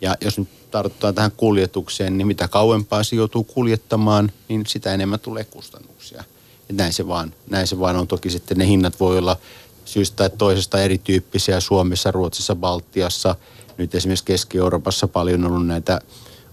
[0.02, 5.20] Ja jos nyt tarttuu tähän kuljetukseen, niin mitä kauempaa se joutuu kuljettamaan, niin sitä enemmän
[5.20, 6.24] tulee kustannuksia.
[6.72, 8.08] Näin, se vaan, näin se vaan on.
[8.08, 9.38] Toki sitten ne hinnat voi olla
[9.86, 13.36] syystä tai toisesta erityyppisiä Suomessa, Ruotsissa, Baltiassa.
[13.78, 16.02] Nyt esimerkiksi Keski-Euroopassa paljon ollut näitä,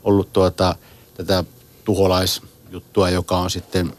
[0.05, 0.77] ollut tuota,
[1.15, 1.45] tätä
[1.85, 3.93] tuholaisjuttua, joka on sitten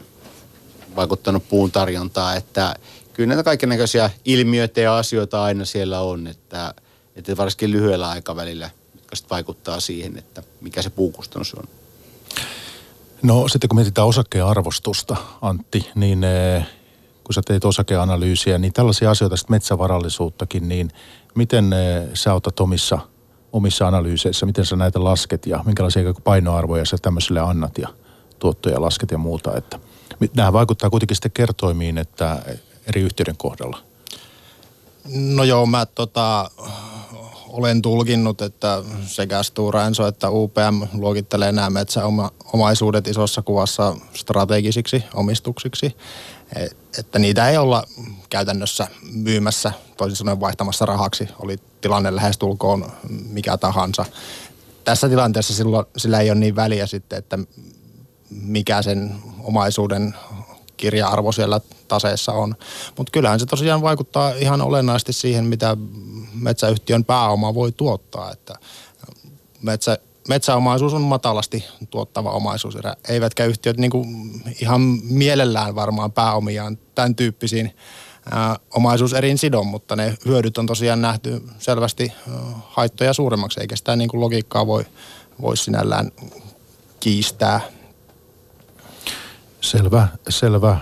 [0.96, 2.76] vaikuttanut puun tarjontaa, että
[3.12, 6.74] kyllä näitä kaikenlaisia ilmiöitä ja asioita aina siellä on, että,
[7.16, 11.77] että varsinkin lyhyellä aikavälillä, jotka sitten vaikuttaa siihen, että mikä se puukustannus on.
[13.22, 16.66] No sitten kun mietitään osakearvostusta, Antti, niin eh,
[17.24, 20.90] kun sä teit osakeanalyysiä, niin tällaisia asioita, sitten metsävarallisuuttakin, niin
[21.34, 22.98] miten eh, sä otat omissa,
[23.52, 27.88] omissa analyyseissä, miten sä näitä lasket ja minkälaisia painoarvoja sä tämmöiselle annat ja
[28.38, 29.78] tuottoja lasket ja muuta, että
[30.36, 32.42] nämä vaikuttaa kuitenkin sitten kertoimiin, että
[32.86, 33.78] eri yhtiöiden kohdalla.
[35.14, 36.50] No joo, mä tota,
[37.48, 45.96] olen tulkinnut, että sekä Stura Enso että UPM luokittelee nämä metsäomaisuudet isossa kuvassa strategisiksi omistuksiksi.
[46.56, 46.66] E,
[46.98, 47.84] että niitä ei olla
[48.30, 52.92] käytännössä myymässä, toisin sanoen vaihtamassa rahaksi, oli tilanne lähestulkoon
[53.28, 54.04] mikä tahansa.
[54.84, 57.38] Tässä tilanteessa silloin, sillä ei ole niin väliä sitten, että
[58.30, 60.14] mikä sen omaisuuden
[60.78, 62.54] kirja-arvo siellä taseessa on.
[62.98, 65.76] Mutta kyllähän se tosiaan vaikuttaa ihan olennaisesti siihen, mitä
[66.34, 68.32] metsäyhtiön pääoma voi tuottaa.
[68.32, 68.54] Että
[69.62, 69.98] metsä,
[70.28, 72.94] metsäomaisuus on matalasti tuottava omaisuuserä.
[73.08, 73.90] Eivätkä yhtiöt niin
[74.60, 77.76] ihan mielellään varmaan pääomiaan tämän tyyppisiin
[78.30, 82.12] ää, omaisuuseriin sidon, mutta ne hyödyt on tosiaan nähty selvästi
[82.62, 84.84] haittoja suuremmaksi, eikä sitä niin kuin logiikkaa voi,
[85.40, 86.12] voi sinällään
[87.00, 87.60] kiistää.
[89.60, 90.78] Selvä, selvä.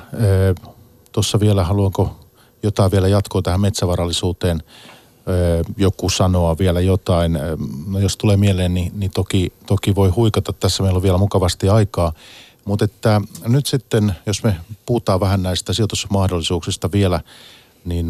[1.12, 2.16] Tuossa vielä haluanko
[2.62, 4.62] jotain vielä jatkoa tähän metsävarallisuuteen
[5.76, 7.38] joku sanoa vielä jotain.
[7.86, 10.52] No jos tulee mieleen, niin, niin toki, toki voi huikata.
[10.52, 12.12] Tässä meillä on vielä mukavasti aikaa.
[12.64, 14.56] Mutta että nyt sitten, jos me
[14.86, 17.20] puhutaan vähän näistä sijoitusmahdollisuuksista vielä,
[17.84, 18.06] niin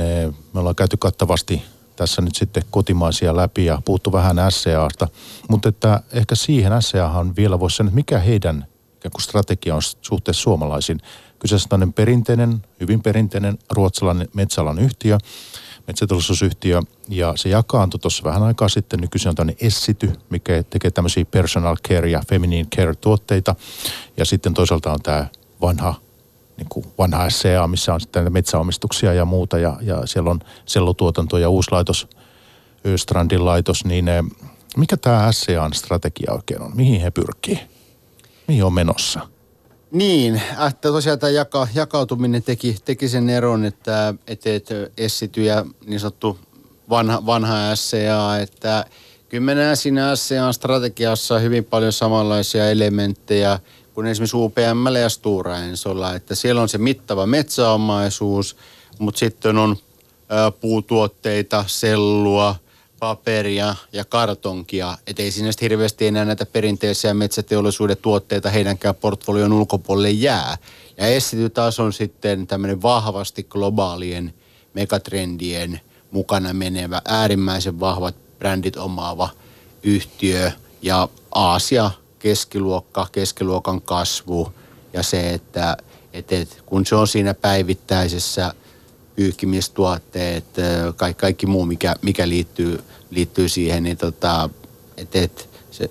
[0.52, 1.62] me ollaan käyty kattavasti
[1.96, 5.08] tässä nyt sitten kotimaisia läpi ja puhuttu vähän SCAsta.
[5.48, 8.66] Mutta että ehkä siihen SCAhan vielä voisi sanoa, että mikä heidän
[9.06, 11.00] ikään kuin strategia on suhteessa suomalaisiin.
[11.38, 15.18] Kyseessä on perinteinen, hyvin perinteinen ruotsalainen metsäalan yhtiö,
[15.86, 19.00] metsäteollisuusyhtiö, ja se jakaantui tuossa vähän aikaa sitten.
[19.00, 23.54] Nykyisin on tämmöinen Essity, mikä tekee tämmöisiä personal care ja feminine care tuotteita.
[24.16, 25.26] Ja sitten toisaalta on tämä
[25.60, 25.94] vanha
[26.56, 31.38] niin kuin vanha SCA, missä on sitten metsäomistuksia ja muuta, ja, ja siellä on sellutuotanto
[31.38, 32.08] ja uusi laitos,
[32.86, 34.24] Östrandin laitos, niin eh,
[34.76, 36.76] mikä tämä SCAn strategia oikein on?
[36.76, 37.75] Mihin he pyrkii?
[38.48, 39.20] Mihin on menossa?
[39.90, 45.66] Niin, että tosiaan tämä jaka, jakautuminen teki, teki sen eron, että, että, että Essity ja
[45.86, 46.38] niin sanottu
[46.90, 48.84] vanha, vanha SCA, että
[49.28, 53.58] kyllä siinä SCAn strategiassa hyvin paljon samanlaisia elementtejä
[53.94, 58.56] kuin esimerkiksi UPM ja Stura Ensolla, että siellä on se mittava metsäomaisuus,
[58.98, 59.76] mutta sitten on
[60.60, 62.54] puutuotteita, sellua,
[63.00, 64.98] paperia ja kartonkia.
[65.06, 70.58] Että ei siinä hirveästi enää näitä perinteisiä metsäteollisuuden tuotteita heidänkään portfolion ulkopuolelle jää.
[70.96, 74.34] Ja Essity taas on sitten tämmöinen vahvasti globaalien
[74.74, 75.80] megatrendien
[76.10, 79.28] mukana menevä, äärimmäisen vahvat brändit omaava
[79.82, 80.52] yhtiö.
[80.82, 84.52] Ja Aasia, keskiluokka, keskiluokan kasvu
[84.92, 85.76] ja se, että,
[86.12, 86.36] että
[86.66, 88.54] kun se on siinä päivittäisessä–
[89.16, 90.44] pyyhkimistuotteet,
[90.96, 94.50] kaikki, kaikki muu, mikä, mikä liittyy, liittyy siihen, niin tota,
[94.96, 95.88] et, et, se,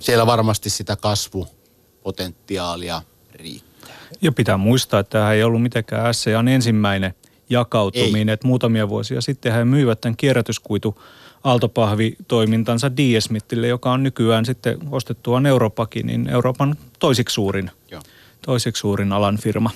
[0.00, 3.02] siellä varmasti sitä kasvupotentiaalia
[3.34, 3.96] riittää.
[4.22, 7.14] Ja pitää muistaa, että tämä ei ollut mitenkään SCAn ensimmäinen
[7.50, 11.02] jakautuminen, että muutamia vuosia sitten he myivät tämän kierrätyskuitu
[11.44, 18.02] aaltopahvitoimintansa Diesmittille, joka on nykyään sitten ostettua Euroopakin, niin Euroopan toisiksi suurin, Joo.
[18.42, 19.70] toisiksi suurin alan firma.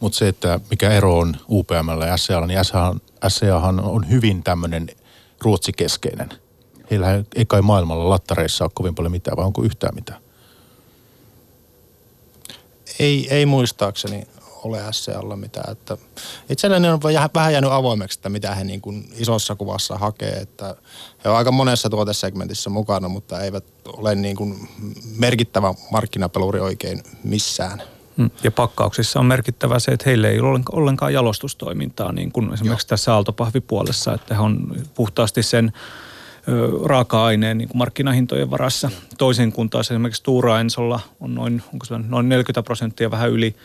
[0.00, 2.60] Mutta se, että mikä ero on UPMllä ja SCAlla, niin
[3.28, 4.88] SCAhan on hyvin tämmöinen
[5.42, 6.28] ruotsikeskeinen.
[6.90, 10.20] Heillä ei kai maailmalla lattareissa ole kovin paljon mitään, vai onko yhtään mitään?
[12.98, 14.26] Ei, ei muistaakseni
[14.64, 15.72] ole SCAlla mitään.
[15.72, 15.96] Että
[16.48, 17.02] itselleni on
[17.34, 20.32] vähän jäänyt avoimeksi, että mitä he niin kuin isossa kuvassa hakee.
[20.32, 20.76] Että
[21.24, 24.68] he ovat aika monessa tuotesegmentissä mukana, mutta eivät ole niin kuin
[25.16, 27.82] merkittävä markkinapeluri oikein missään.
[28.16, 28.30] Mm.
[28.42, 32.88] Ja pakkauksissa on merkittävä se, että heille ei ole ollenkaan jalostustoimintaa, niin kuin esimerkiksi Joo.
[32.88, 35.72] tässä aaltopahvipuolessa, että he on puhtaasti sen
[36.84, 38.90] raaka-aineen niin kuin markkinahintojen varassa.
[39.18, 43.56] Toisin kuin taas esimerkiksi Tuura Ensolla on noin, onko se noin 40 prosenttia vähän yli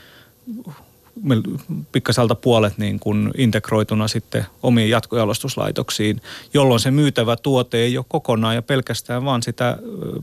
[1.92, 6.22] pikkaselta puolet niin kuin integroituna sitten omiin jatkojalostuslaitoksiin,
[6.54, 9.78] jolloin se myytävä tuote ei ole kokonaan ja pelkästään vaan sitä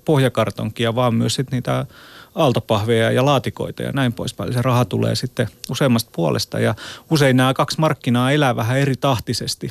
[0.05, 1.87] pohjakartonkia, vaan myös sitten niitä
[2.35, 4.53] aaltopahveja ja laatikoita ja näin poispäin.
[4.53, 6.75] Se raha tulee sitten useammasta puolesta ja
[7.11, 9.71] usein nämä kaksi markkinaa elää vähän eri tahtisesti.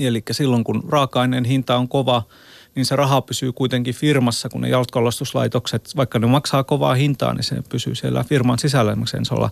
[0.00, 2.22] Eli silloin kun raaka-aineen hinta on kova,
[2.74, 7.44] niin se raha pysyy kuitenkin firmassa, kun ne jalkalastuslaitokset, vaikka ne maksaa kovaa hintaa, niin
[7.44, 8.96] se pysyy siellä firman sisällä
[9.30, 9.50] olla.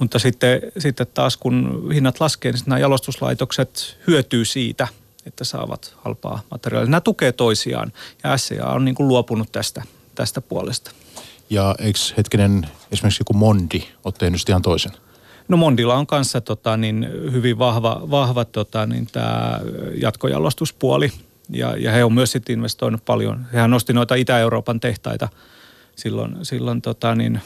[0.00, 4.88] Mutta sitten, sitten taas kun hinnat laskee, niin nämä jalostuslaitokset hyötyy siitä,
[5.26, 6.90] että saavat halpaa materiaalia.
[6.90, 7.92] Nämä tukee toisiaan
[8.24, 9.82] ja SCA on niin kuin luopunut tästä,
[10.14, 10.90] tästä puolesta.
[11.50, 14.92] Ja eikö hetkinen esimerkiksi joku Mondi ole tehnyt ihan toisen?
[15.48, 19.60] No Mondilla on kanssa tota, niin hyvin vahva, vahva tota, niin tämä
[19.94, 21.12] jatkojalostuspuoli
[21.48, 23.46] ja, ja he on myös sitten investoinut paljon.
[23.52, 25.28] Hehän nosti noita Itä-Euroopan tehtaita
[25.96, 27.40] silloin, silloin tota, niin,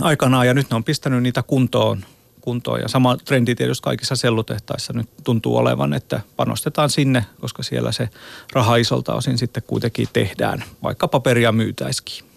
[0.00, 2.04] aikanaan ja nyt ne on pistänyt niitä kuntoon,
[2.40, 2.80] kuntoon.
[2.80, 8.08] Ja sama trendi tietysti kaikissa sellutehtaissa nyt tuntuu olevan, että panostetaan sinne, koska siellä se
[8.52, 12.35] raha isolta osin sitten kuitenkin tehdään, vaikka paperia myytäisikin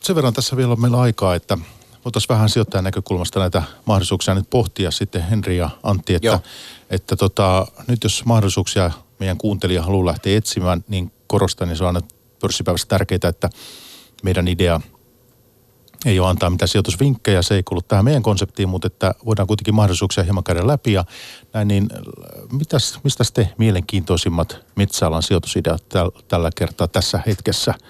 [0.00, 1.58] sen verran tässä vielä on meillä aikaa, että
[2.04, 6.40] voitaisiin vähän sijoittajan näkökulmasta näitä mahdollisuuksia nyt pohtia sitten Henri ja Antti, että,
[6.90, 11.96] että tota, nyt jos mahdollisuuksia meidän kuuntelija haluaa lähteä etsimään, niin korostan, niin se on
[11.96, 12.08] aina
[12.40, 13.50] pörssipäivässä tärkeää, että
[14.22, 14.80] meidän idea
[16.06, 19.74] ei ole antaa mitään sijoitusvinkkejä, se ei kuulu tähän meidän konseptiin, mutta että voidaan kuitenkin
[19.74, 21.04] mahdollisuuksia hieman käydä läpi ja
[21.52, 21.88] näin, niin
[22.52, 25.84] mitäs, mistä te mielenkiintoisimmat metsäalan sijoitusideat
[26.28, 27.74] tällä kertaa tässä hetkessä–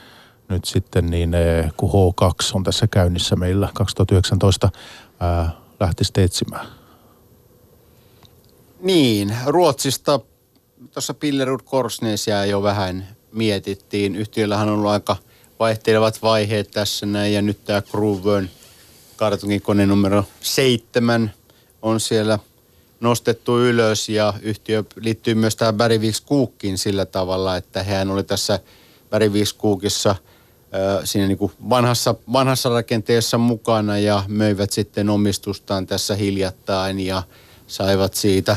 [0.50, 4.70] nyt sitten, niin eh, kun H2 on tässä käynnissä meillä 2019,
[5.20, 6.66] ää, lähtisi etsimään?
[8.80, 10.20] Niin, Ruotsista
[10.92, 14.16] tuossa Pillerud Korsnesia jo vähän mietittiin.
[14.16, 15.16] Yhtiöllähän on ollut aika
[15.58, 18.50] vaihtelevat vaiheet tässä näin ja nyt tämä Gruvön
[19.16, 21.32] kartonkikone numero seitsemän
[21.82, 22.38] on siellä
[23.00, 28.60] nostettu ylös ja yhtiö liittyy myös tähän Bergviks Kuukkiin sillä tavalla, että hän oli tässä
[29.10, 30.16] Bergviks Kuukissa–
[31.04, 37.22] siinä niin kuin vanhassa, vanhassa rakenteessa mukana ja möivät sitten omistustaan tässä hiljattain ja
[37.66, 38.56] saivat siitä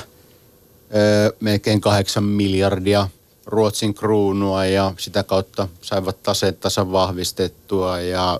[0.95, 3.07] ö, melkein kahdeksan miljardia
[3.45, 8.39] Ruotsin kruunua ja sitä kautta saivat tasettansa vahvistettua ja,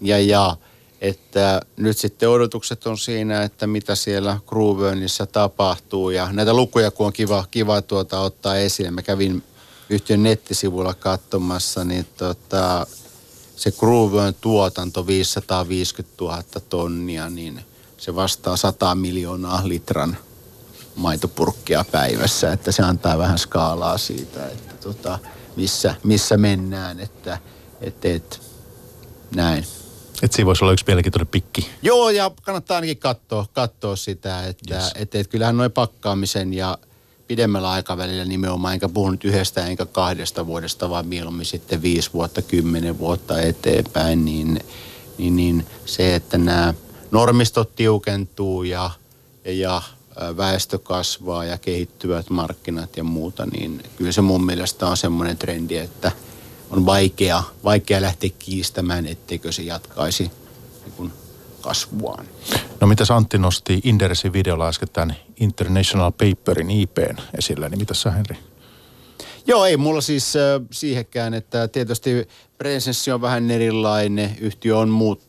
[0.00, 0.56] ja, ja
[1.00, 7.06] että nyt sitten odotukset on siinä, että mitä siellä Gruvönnissä tapahtuu ja näitä lukuja kun
[7.06, 8.90] on kiva, kiva tuota ottaa esille.
[8.90, 9.42] Mä kävin
[9.90, 12.86] yhtiön nettisivuilla katsomassa, niin tota,
[13.56, 17.60] se Groovön tuotanto 550 000 tonnia, niin
[17.98, 20.16] se vastaa 100 miljoonaa litran
[20.96, 25.18] maitopurkkia päivässä, että se antaa vähän skaalaa siitä, että tota,
[25.56, 27.38] missä, missä mennään, että
[27.80, 28.40] et, et,
[29.34, 29.64] näin.
[30.22, 31.70] Että siinä voisi olla yksi mielenkiintoinen pikki.
[31.82, 34.92] Joo, ja kannattaa ainakin katsoa, katsoa sitä, että yes.
[34.94, 36.78] et, et kyllähän noin pakkaamisen ja
[37.28, 42.42] pidemmällä aikavälillä nimenomaan, enkä puhu nyt yhdestä enkä kahdesta vuodesta, vaan mieluummin sitten viisi vuotta,
[42.42, 44.60] kymmenen vuotta eteenpäin, niin,
[45.18, 46.74] niin, niin se, että nämä
[47.10, 48.90] normistot tiukentuu ja,
[49.44, 49.82] ja,
[50.36, 55.76] väestö kasvaa ja kehittyvät markkinat ja muuta, niin kyllä se mun mielestä on semmoinen trendi,
[55.76, 56.12] että
[56.70, 60.30] on vaikea, vaikea lähteä kiistämään, etteikö se jatkaisi
[61.68, 62.26] kasvuaan.
[62.80, 68.36] No mitä Antti nosti Inderesin videolla äsken International Paperin IPn esille, niin mitä sä Henri?
[69.46, 74.36] Joo, ei mulla siis äh, siihenkään, että tietysti presenssi on vähän erilainen.
[74.40, 75.20] Yhtiö on muut,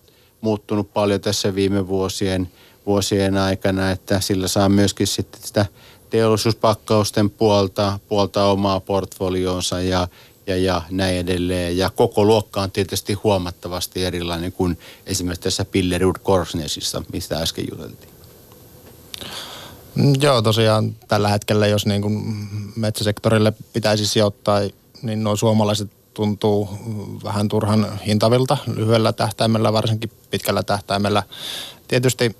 [0.42, 2.52] muuttunut paljon tässä viime vuosien,
[2.86, 5.66] vuosien aikana, että sillä saa myöskin sitten sitä
[6.10, 10.08] teollisuuspakkausten puolta, puolta omaa portfolioonsa ja
[10.50, 11.78] ja, ja näin edelleen.
[11.78, 18.10] Ja koko luokka on tietysti huomattavasti erilainen kuin esimerkiksi tässä Pillerud Korsnesissa, mistä äsken juteltiin.
[19.96, 24.60] Mm, joo, tosiaan tällä hetkellä, jos niin kuin metsäsektorille pitäisi sijoittaa,
[25.02, 26.70] niin nuo suomalaiset tuntuu
[27.24, 31.24] vähän turhan hintavilta lyhyellä tähtäimellä, varsinkin pitkällä tähtäimellä.
[31.88, 32.36] Tietysti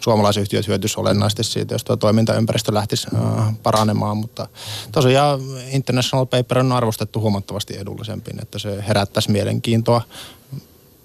[0.00, 4.48] suomalaisyhtiöt hyötyisi olennaisesti siitä, jos tuo toimintaympäristö lähtisi äh, paranemaan, mutta
[4.92, 5.40] tosiaan
[5.70, 10.02] International Paper on arvostettu huomattavasti edullisempi, että se herättäisi mielenkiintoa.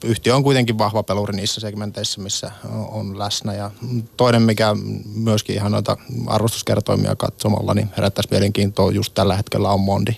[0.04, 2.51] Yhtiö on kuitenkin vahva peluri niissä segmenteissä, missä
[2.88, 3.54] on läsnä.
[3.54, 3.72] Ja
[4.18, 4.76] toinen, mikä
[5.16, 5.97] myöskin ihan noita
[6.28, 10.12] arvostuskertoimia katsomalla, niin herättäisi mielenkiintoa just tällä hetkellä on Mondi.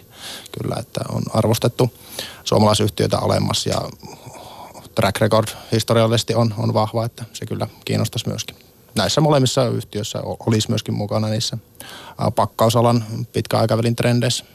[0.62, 1.94] Kyllä, että on arvostettu
[2.44, 3.82] suomalaisyhtiöitä alemmas ja
[4.96, 8.56] track record historiallisesti on, on vahva, että se kyllä kiinnostaisi myöskin.
[8.96, 11.58] Näissä molemmissa yhtiöissä olisi myöskin mukana niissä
[12.36, 14.46] pakkausalan pitkäaikavälin trendeissä.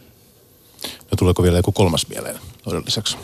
[0.83, 3.17] No tuleeko vielä joku kolmas mieleen noiden lisäksi?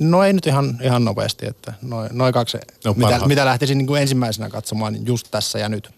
[0.00, 3.86] No ei nyt ihan, ihan nopeasti, että noin noi kaksi, no, mitä, mitä lähtisin niin
[3.86, 5.90] kuin ensimmäisenä katsomaan just tässä ja nyt.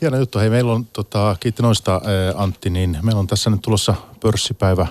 [0.00, 0.38] Hieno juttu.
[0.38, 2.00] Hei, meillä on, tota, kiitti noista
[2.34, 4.86] Antti, niin meillä on tässä nyt tulossa pörssipäivä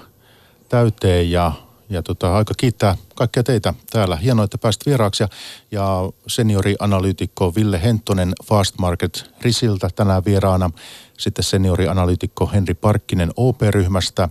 [0.70, 1.52] täyteen ja
[1.90, 4.16] ja tota, aika kiittää kaikkia teitä täällä.
[4.16, 5.24] Hienoa, että pääsit vieraaksi.
[5.72, 5.88] Ja
[6.28, 10.70] seniorianalyytikko Ville Henttonen Fast Market Risiltä tänään vieraana.
[11.18, 14.30] Sitten seniorianalyytikko Henri Parkkinen OP-ryhmästä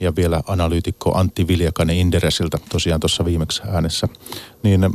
[0.00, 4.08] ja vielä analyytikko Antti Viljakainen Inderesiltä tosiaan tuossa viimeksi äänessä.
[4.62, 4.90] Niin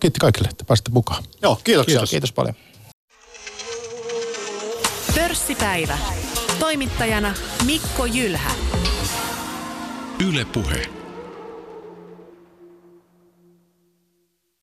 [0.00, 1.24] kiitti kaikille, että pääsitte mukaan.
[1.42, 1.92] Joo, kiitoksia.
[1.92, 2.54] Kiitos, kiitos paljon.
[5.14, 5.98] Pörssipäivä.
[6.58, 7.34] Toimittajana
[7.66, 8.50] Mikko Jylhä.
[10.28, 11.01] Yle Puhe.